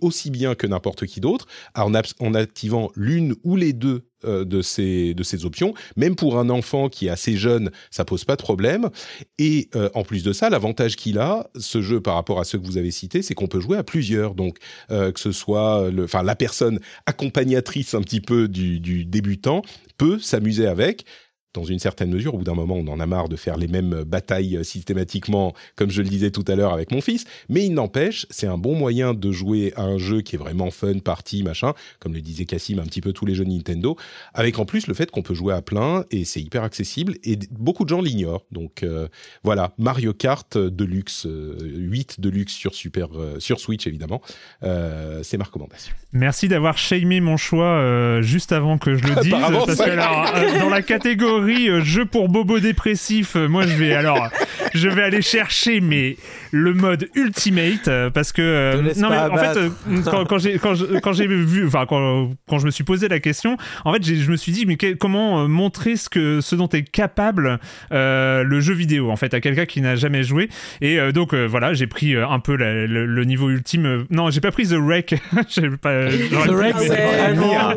aussi 0.00 0.30
bien 0.30 0.54
que 0.54 0.66
n'importe 0.66 1.06
qui 1.06 1.20
d'autre 1.20 1.46
en, 1.74 1.92
en 1.94 2.34
activant 2.34 2.90
l'une 2.96 3.34
ou 3.44 3.56
les 3.60 3.72
deux 3.72 4.02
euh, 4.24 4.44
de 4.44 4.60
ces 4.60 5.14
de 5.14 5.22
ces 5.22 5.44
options. 5.44 5.72
Même 5.96 6.16
pour 6.16 6.38
un 6.38 6.50
enfant 6.50 6.88
qui 6.88 7.06
est 7.06 7.10
assez 7.10 7.36
jeune, 7.36 7.70
ça 7.90 8.04
pose 8.04 8.24
pas 8.24 8.36
de 8.36 8.42
problème. 8.42 8.90
Et 9.38 9.68
euh, 9.76 9.88
en 9.94 10.02
plus 10.02 10.22
de 10.22 10.32
ça, 10.32 10.50
l'avantage 10.50 10.96
qu'il 10.96 11.18
a, 11.18 11.48
ce 11.58 11.80
jeu 11.80 12.00
par 12.00 12.16
rapport 12.16 12.40
à 12.40 12.44
ceux 12.44 12.58
que 12.58 12.66
vous 12.66 12.76
avez 12.76 12.90
cités, 12.90 13.22
c'est 13.22 13.34
qu'on 13.34 13.46
peut 13.46 13.60
jouer 13.60 13.78
à 13.78 13.84
plusieurs. 13.84 14.34
Donc 14.34 14.58
euh, 14.90 15.12
que 15.12 15.20
ce 15.20 15.32
soit 15.32 15.90
le, 15.90 16.06
la 16.22 16.36
personne 16.36 16.80
accompagnatrice 17.06 17.94
un 17.94 18.02
petit 18.02 18.20
peu 18.20 18.48
du 18.48 19.04
débutant 19.04 19.62
peut 19.96 20.18
s'amuser 20.18 20.66
avec 20.66 21.04
dans 21.54 21.64
une 21.64 21.78
certaine 21.78 22.10
mesure, 22.10 22.34
au 22.34 22.38
bout 22.38 22.44
d'un 22.44 22.54
moment, 22.54 22.76
on 22.76 22.86
en 22.88 23.00
a 23.00 23.06
marre 23.06 23.28
de 23.28 23.36
faire 23.36 23.56
les 23.56 23.68
mêmes 23.68 24.04
batailles 24.04 24.56
euh, 24.56 24.62
systématiquement, 24.62 25.52
comme 25.76 25.90
je 25.90 26.02
le 26.02 26.08
disais 26.08 26.30
tout 26.30 26.44
à 26.46 26.54
l'heure 26.54 26.72
avec 26.72 26.92
mon 26.92 27.00
fils. 27.00 27.24
Mais 27.48 27.64
il 27.66 27.74
n'empêche, 27.74 28.26
c'est 28.30 28.46
un 28.46 28.58
bon 28.58 28.74
moyen 28.74 29.14
de 29.14 29.32
jouer 29.32 29.72
à 29.76 29.82
un 29.82 29.98
jeu 29.98 30.20
qui 30.20 30.36
est 30.36 30.38
vraiment 30.38 30.70
fun, 30.70 30.98
party, 30.98 31.42
machin, 31.42 31.74
comme 31.98 32.14
le 32.14 32.20
disait 32.20 32.44
Cassim, 32.44 32.78
un 32.78 32.84
petit 32.84 33.00
peu 33.00 33.12
tous 33.12 33.26
les 33.26 33.34
jeux 33.34 33.44
Nintendo, 33.44 33.96
avec 34.34 34.58
en 34.58 34.64
plus 34.64 34.86
le 34.86 34.94
fait 34.94 35.10
qu'on 35.10 35.22
peut 35.22 35.34
jouer 35.34 35.54
à 35.54 35.62
plein 35.62 36.04
et 36.10 36.24
c'est 36.24 36.40
hyper 36.40 36.62
accessible 36.62 37.16
et 37.24 37.38
beaucoup 37.50 37.84
de 37.84 37.88
gens 37.88 38.00
l'ignorent. 38.00 38.44
Donc 38.52 38.82
euh, 38.82 39.08
voilà, 39.42 39.72
Mario 39.78 40.12
Kart 40.12 40.56
Deluxe, 40.56 41.26
euh, 41.26 41.58
8 41.62 42.20
Deluxe 42.20 42.52
sur 42.52 42.74
Super, 42.74 43.08
euh, 43.14 43.40
sur 43.40 43.60
Switch 43.60 43.86
évidemment, 43.86 44.20
c'est 44.62 45.36
ma 45.36 45.44
recommandation. 45.44 45.92
Merci 46.12 46.48
d'avoir 46.48 46.78
shamé 46.78 47.20
mon 47.20 47.36
choix 47.36 48.20
juste 48.20 48.52
avant 48.52 48.78
que 48.78 48.94
je 48.94 49.04
le 49.04 49.14
dise. 49.22 49.30
Parce 49.30 49.76
que 49.76 49.90
alors, 49.90 50.32
dans 50.60 50.68
la 50.68 50.82
catégorie 50.82 51.39
euh, 51.40 51.80
jeu 51.82 52.04
pour 52.04 52.28
bobo 52.28 52.58
dépressif, 52.60 53.36
euh, 53.36 53.48
moi 53.48 53.66
je 53.66 53.74
vais 53.76 53.94
alors 53.94 54.28
je 54.74 54.88
vais 54.88 55.02
aller 55.02 55.22
chercher 55.22 55.80
mais 55.80 56.16
le 56.52 56.72
mode 56.74 57.08
ultimate 57.14 57.88
euh, 57.88 58.10
parce 58.10 58.32
que 58.32 58.42
euh, 58.42 58.82
non 58.96 59.10
mais 59.10 59.16
en 59.18 59.36
fait 59.36 59.56
euh, 59.56 59.68
quand, 60.04 60.24
quand 60.26 60.38
j'ai 60.38 60.58
quand 60.58 61.12
j'ai 61.12 61.26
vu 61.26 61.66
enfin 61.66 61.86
quand, 61.88 62.30
quand 62.48 62.58
je 62.58 62.66
me 62.66 62.70
suis 62.70 62.84
posé 62.84 63.08
la 63.08 63.18
question, 63.20 63.56
en 63.84 63.92
fait 63.92 64.04
je 64.04 64.30
me 64.30 64.36
suis 64.36 64.52
dit 64.52 64.66
mais 64.66 64.76
que- 64.76 64.94
comment 64.94 65.42
euh, 65.44 65.46
montrer 65.48 65.96
ce 65.96 66.08
que 66.08 66.40
ce 66.40 66.54
dont 66.56 66.68
est 66.68 66.82
capable 66.88 67.58
euh, 67.92 68.42
le 68.44 68.60
jeu 68.60 68.74
vidéo 68.74 69.10
en 69.10 69.16
fait 69.16 69.34
à 69.34 69.40
quelqu'un 69.40 69.66
qui 69.66 69.80
n'a 69.80 69.96
jamais 69.96 70.22
joué 70.22 70.48
et 70.80 70.98
euh, 71.00 71.12
donc 71.12 71.34
euh, 71.34 71.46
voilà 71.46 71.74
j'ai 71.74 71.86
pris 71.86 72.14
euh, 72.14 72.26
un 72.28 72.38
peu 72.38 72.56
la- 72.56 72.86
le, 72.86 73.06
le 73.06 73.24
niveau 73.24 73.50
ultime. 73.50 73.86
euh, 73.86 74.04
non 74.10 74.30
j'ai 74.30 74.40
pas 74.40 74.50
pris 74.52 74.66
The 74.68 74.74
Wreck. 74.78 75.14
J'ai 75.48 75.68
pas- 75.70 76.06
The 76.10 76.50
Wreck, 76.50 76.74
c'est 76.78 76.86
vraiment, 76.88 77.74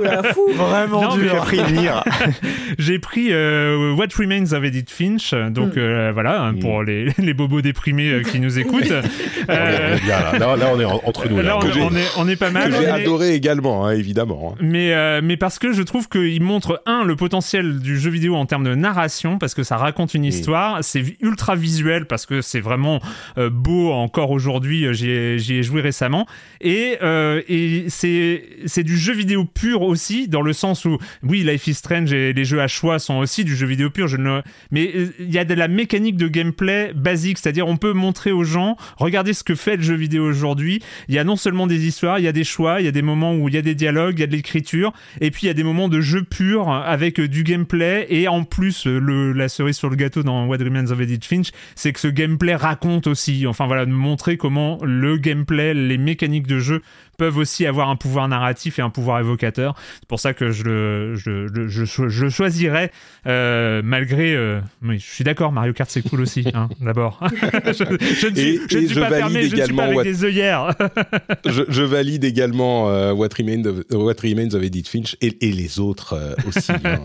vraiment 0.56 1.02
Non, 1.04 1.16
mais 1.18 1.24
dur. 1.24 2.04
J'ai 2.78 3.00
pris 3.00 3.30
euh, 3.54 3.94
What 3.94 4.08
Remains 4.18 4.52
of 4.54 4.64
Edith 4.64 4.90
Finch, 4.90 5.34
donc 5.52 5.78
euh, 5.78 6.12
voilà, 6.14 6.42
hein, 6.42 6.56
pour 6.56 6.84
les, 6.84 7.10
les 7.18 7.34
bobos 7.34 7.62
déprimés 7.62 8.10
euh, 8.12 8.24
qui 8.24 8.40
nous 8.40 8.58
écoutent. 8.60 8.92
On 8.92 9.52
est- 9.54 9.56
on 9.92 9.96
est 9.96 10.02
bien 10.04 10.20
là. 10.20 10.38
Là, 10.40 10.56
là, 10.56 10.72
on 10.74 10.80
est 10.80 10.86
en- 10.86 11.02
entre 11.06 11.28
nous. 11.30 11.38
là, 11.38 11.44
Là, 11.44 11.60
on, 11.60 11.96
est, 11.96 12.08
on 12.18 12.28
est 12.28 12.36
pas 12.36 12.50
mal. 12.52 12.70
que 12.72 12.76
j'ai 12.78 12.82
mais- 12.86 12.88
adoré 12.92 13.34
également, 13.34 13.86
hein, 13.86 13.92
évidemment. 13.92 14.54
hein. 14.54 14.58
mais, 14.62 14.94
euh, 14.94 15.22
mais 15.24 15.38
parce 15.38 15.60
que 15.60 15.74
je 15.74 15.82
trouve 15.84 16.10
qu'il 16.10 16.42
montre, 16.42 16.82
un, 16.86 17.04
le 17.04 17.16
potentiel 17.16 17.80
du 17.80 18.00
jeu 18.00 18.10
vidéo 18.10 18.36
en 18.36 18.46
termes 18.46 18.64
de 18.64 18.76
narration, 18.76 19.38
parce 19.38 19.54
que 19.54 19.64
ça 19.64 19.78
raconte 19.78 20.14
une 20.14 20.26
histoire, 20.26 20.84
c'est 20.84 21.04
ultra 21.22 21.56
visuel, 21.56 22.06
parce 22.06 22.26
que 22.26 22.42
c'est 22.42 22.60
vraiment 22.62 23.00
euh, 23.38 23.50
beau 23.50 23.92
encore 23.92 24.32
aujourd'hui, 24.32 24.86
j'y 24.94 25.10
ai, 25.10 25.40
j'y 25.40 25.56
ai 25.56 25.64
joué 25.64 25.82
récemment, 25.82 26.26
et, 26.62 26.98
euh, 27.02 27.42
et 27.48 27.86
c'est 27.90 28.44
c'est 28.66 28.84
du 28.84 28.98
jeu 28.98 29.14
vidéo 29.14 29.46
pur 29.46 29.82
aussi, 29.82 30.28
dans 30.28 30.42
le 30.42 30.54
sens 30.54 30.86
où, 30.86 30.98
oui, 31.24 31.44
Life 31.44 31.68
is 31.68 31.74
Strange 31.76 32.14
et 32.14 32.34
les 32.34 32.46
jeux 32.46 32.62
à 32.62 32.68
choix 32.68 33.00
sont 33.00 33.16
aussi 33.18 33.43
du 33.44 33.56
jeu 33.56 33.68
vidéo 33.68 33.90
pur, 33.90 34.08
je 34.08 34.18
ne... 34.18 34.42
mais 34.72 34.92
euh, 34.96 35.08
il 35.20 35.32
y 35.32 35.38
a 35.38 35.46
de 35.46 35.54
la 35.54 35.68
mécanique 35.68 36.18
de 36.18 36.28
gameplay 36.28 36.94
basique, 36.94 37.38
c'est-à-dire 37.38 37.68
on 37.68 37.78
peut 37.78 37.94
montrer 37.94 38.32
aux 38.32 38.44
gens, 38.44 38.78
regardez 38.98 39.34
ce 39.34 39.44
que 39.44 39.56
fait 39.56 39.78
le 39.78 39.84
jeu 39.84 39.96
vidéo 39.96 40.26
aujourd'hui, 40.26 40.82
il 41.08 41.16
y 41.16 41.20
a 41.20 41.24
non 41.24 41.36
seulement 41.36 41.68
des 41.68 41.86
histoires, 41.86 42.20
il 42.20 42.26
y 42.26 42.28
a 42.28 42.32
des 42.32 42.44
choix, 42.44 42.82
il 42.82 42.86
y 42.86 42.88
a 42.88 42.92
des 42.92 43.02
moments 43.02 43.36
où 43.36 43.48
il 43.48 43.56
y 43.56 43.58
a 43.58 43.62
des 43.62 43.76
dialogues, 43.76 44.18
il 44.18 44.22
y 44.22 44.24
a 44.24 44.28
de 44.28 44.32
l'écriture, 44.32 44.94
et 45.22 45.32
puis 45.32 45.44
il 45.44 45.48
y 45.48 45.52
a 45.52 45.54
des 45.54 45.64
moments 45.64 45.90
de 45.90 46.02
jeu 46.02 46.24
pur 46.24 46.70
avec 46.70 47.20
euh, 47.20 47.28
du 47.28 47.44
gameplay, 47.44 48.08
et 48.10 48.28
en 48.28 48.44
plus, 48.44 48.88
euh, 48.88 49.34
la 49.34 49.50
cerise 49.50 49.78
sur 49.78 49.90
le 49.90 49.96
gâteau 49.96 50.24
dans 50.24 50.46
What 50.46 50.58
Remains 50.58 50.92
of 50.92 51.00
Edith 51.00 51.26
Finch, 51.26 51.52
c'est 51.76 51.94
que 51.94 52.00
ce 52.00 52.08
gameplay 52.08 52.56
raconte 52.56 53.08
aussi, 53.08 53.48
enfin 53.48 53.68
voilà, 53.68 53.86
de 53.86 53.92
montrer 53.92 54.38
comment 54.38 54.78
le 54.84 55.18
gameplay, 55.18 55.74
les 55.74 55.98
mécaniques 55.98 56.48
de 56.48 56.60
jeu 56.60 56.82
peuvent 57.18 57.38
aussi 57.38 57.66
avoir 57.66 57.90
un 57.90 57.96
pouvoir 57.96 58.28
narratif 58.28 58.80
et 58.80 58.82
un 58.82 58.90
pouvoir 58.90 59.20
évocateur. 59.20 59.76
C'est 60.00 60.08
pour 60.08 60.20
ça 60.20 60.34
que 60.34 60.52
je 60.52 61.14
je 61.16 62.30
choisirais, 62.30 62.92
euh, 63.34 63.82
malgré... 63.84 64.36
euh, 64.36 64.60
je 64.88 64.98
suis 64.98 65.24
d'accord, 65.24 65.52
Mario 65.52 65.74
Kart 65.74 65.90
c'est 65.90 66.02
cool 66.08 66.22
aussi, 66.22 66.46
hein, 66.54 66.70
d'abord. 66.80 67.20
je, 67.66 67.72
je 67.74 68.28
ne 68.28 68.36
suis, 68.36 68.56
Et- 68.56 68.60
je 68.70 68.78
ne 68.78 68.84
et 68.84 68.86
suis 68.88 68.96
je 68.96 69.00
pas 69.00 69.10
fermé, 69.10 69.44
je 69.50 69.56
ne 69.56 69.64
suis 69.66 69.74
pas 69.74 69.84
avec 69.84 69.96
what- 69.98 70.04
des 70.04 70.24
œillères. 70.24 70.76
je, 71.46 71.64
je 71.68 71.84
valide 71.84 72.24
également 72.24 72.90
euh, 72.90 73.12
What, 73.14 73.30
Remains 73.38 73.66
of, 73.66 73.78
What 73.92 74.16
Remains 74.24 74.54
of 74.54 74.64
Edith 74.64 74.88
Finch 74.88 75.16
et, 75.22 75.38
et 75.48 75.52
les 75.52 75.80
autres 75.80 76.14
euh, 76.14 76.34
aussi, 76.48 76.72
hein. 76.72 77.00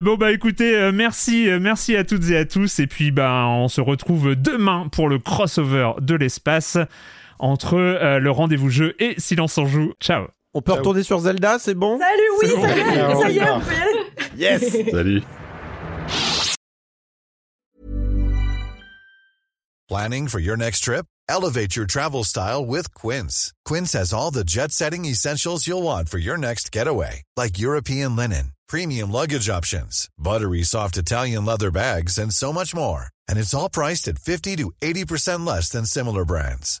Bon 0.00 0.14
bah 0.14 0.30
écoutez, 0.30 0.76
euh, 0.76 0.92
merci, 0.92 1.50
euh, 1.50 1.58
merci 1.60 1.96
à 1.96 2.04
toutes 2.04 2.30
et 2.30 2.36
à 2.36 2.44
tous, 2.44 2.78
et 2.78 2.86
puis 2.86 3.10
bah 3.10 3.46
on 3.48 3.66
se 3.66 3.80
retrouve 3.80 4.36
demain 4.36 4.88
pour 4.92 5.08
le 5.08 5.18
crossover 5.18 5.90
de 6.00 6.14
l'espace 6.14 6.78
entre 7.40 7.74
euh, 7.74 8.18
le 8.20 8.30
rendez-vous 8.30 8.70
jeu 8.70 8.94
et 9.00 9.14
Silence 9.18 9.58
en 9.58 9.66
joue. 9.66 9.92
Ciao. 10.00 10.26
On 10.58 10.60
peut 10.60 10.72
retourner 10.72 11.04
sur 11.04 11.20
Zelda, 11.20 11.60
c'est 11.60 11.74
bon 11.74 12.00
Salut, 12.00 12.30
oui, 12.42 12.48
bon. 12.56 12.62
ça 12.62 12.76
y 12.76 12.80
est, 12.80 13.14
ça 13.22 13.30
y 13.30 13.38
est, 13.38 13.50
on 13.50 13.60
peut 13.60 13.72
y 13.72 13.76
aller. 13.78 14.06
Yes 14.36 14.90
Salut. 14.90 15.22
Planning 19.88 20.26
for 20.26 20.40
your 20.40 20.56
next 20.56 20.80
trip? 20.80 21.06
Elevate 21.28 21.76
your 21.76 21.86
travel 21.86 22.24
style 22.24 22.66
with 22.66 22.92
Quince. 22.92 23.52
Quince 23.64 23.92
has 23.92 24.12
all 24.12 24.32
the 24.32 24.42
jet 24.44 24.72
setting 24.72 25.04
essentials 25.04 25.68
you'll 25.68 25.84
want 25.84 26.08
for 26.08 26.18
your 26.18 26.36
next 26.36 26.72
getaway, 26.72 27.22
like 27.36 27.58
European 27.60 28.16
linen, 28.16 28.52
premium 28.68 29.12
luggage 29.12 29.48
options, 29.48 30.08
buttery 30.18 30.64
soft 30.64 30.96
Italian 30.96 31.44
leather 31.44 31.70
bags, 31.70 32.18
and 32.18 32.34
so 32.34 32.52
much 32.52 32.74
more. 32.74 33.06
And 33.28 33.38
it's 33.38 33.54
all 33.54 33.68
priced 33.70 34.08
at 34.08 34.18
50 34.18 34.56
to 34.56 34.72
80% 34.82 35.46
less 35.46 35.68
than 35.68 35.86
similar 35.86 36.24
brands. 36.24 36.80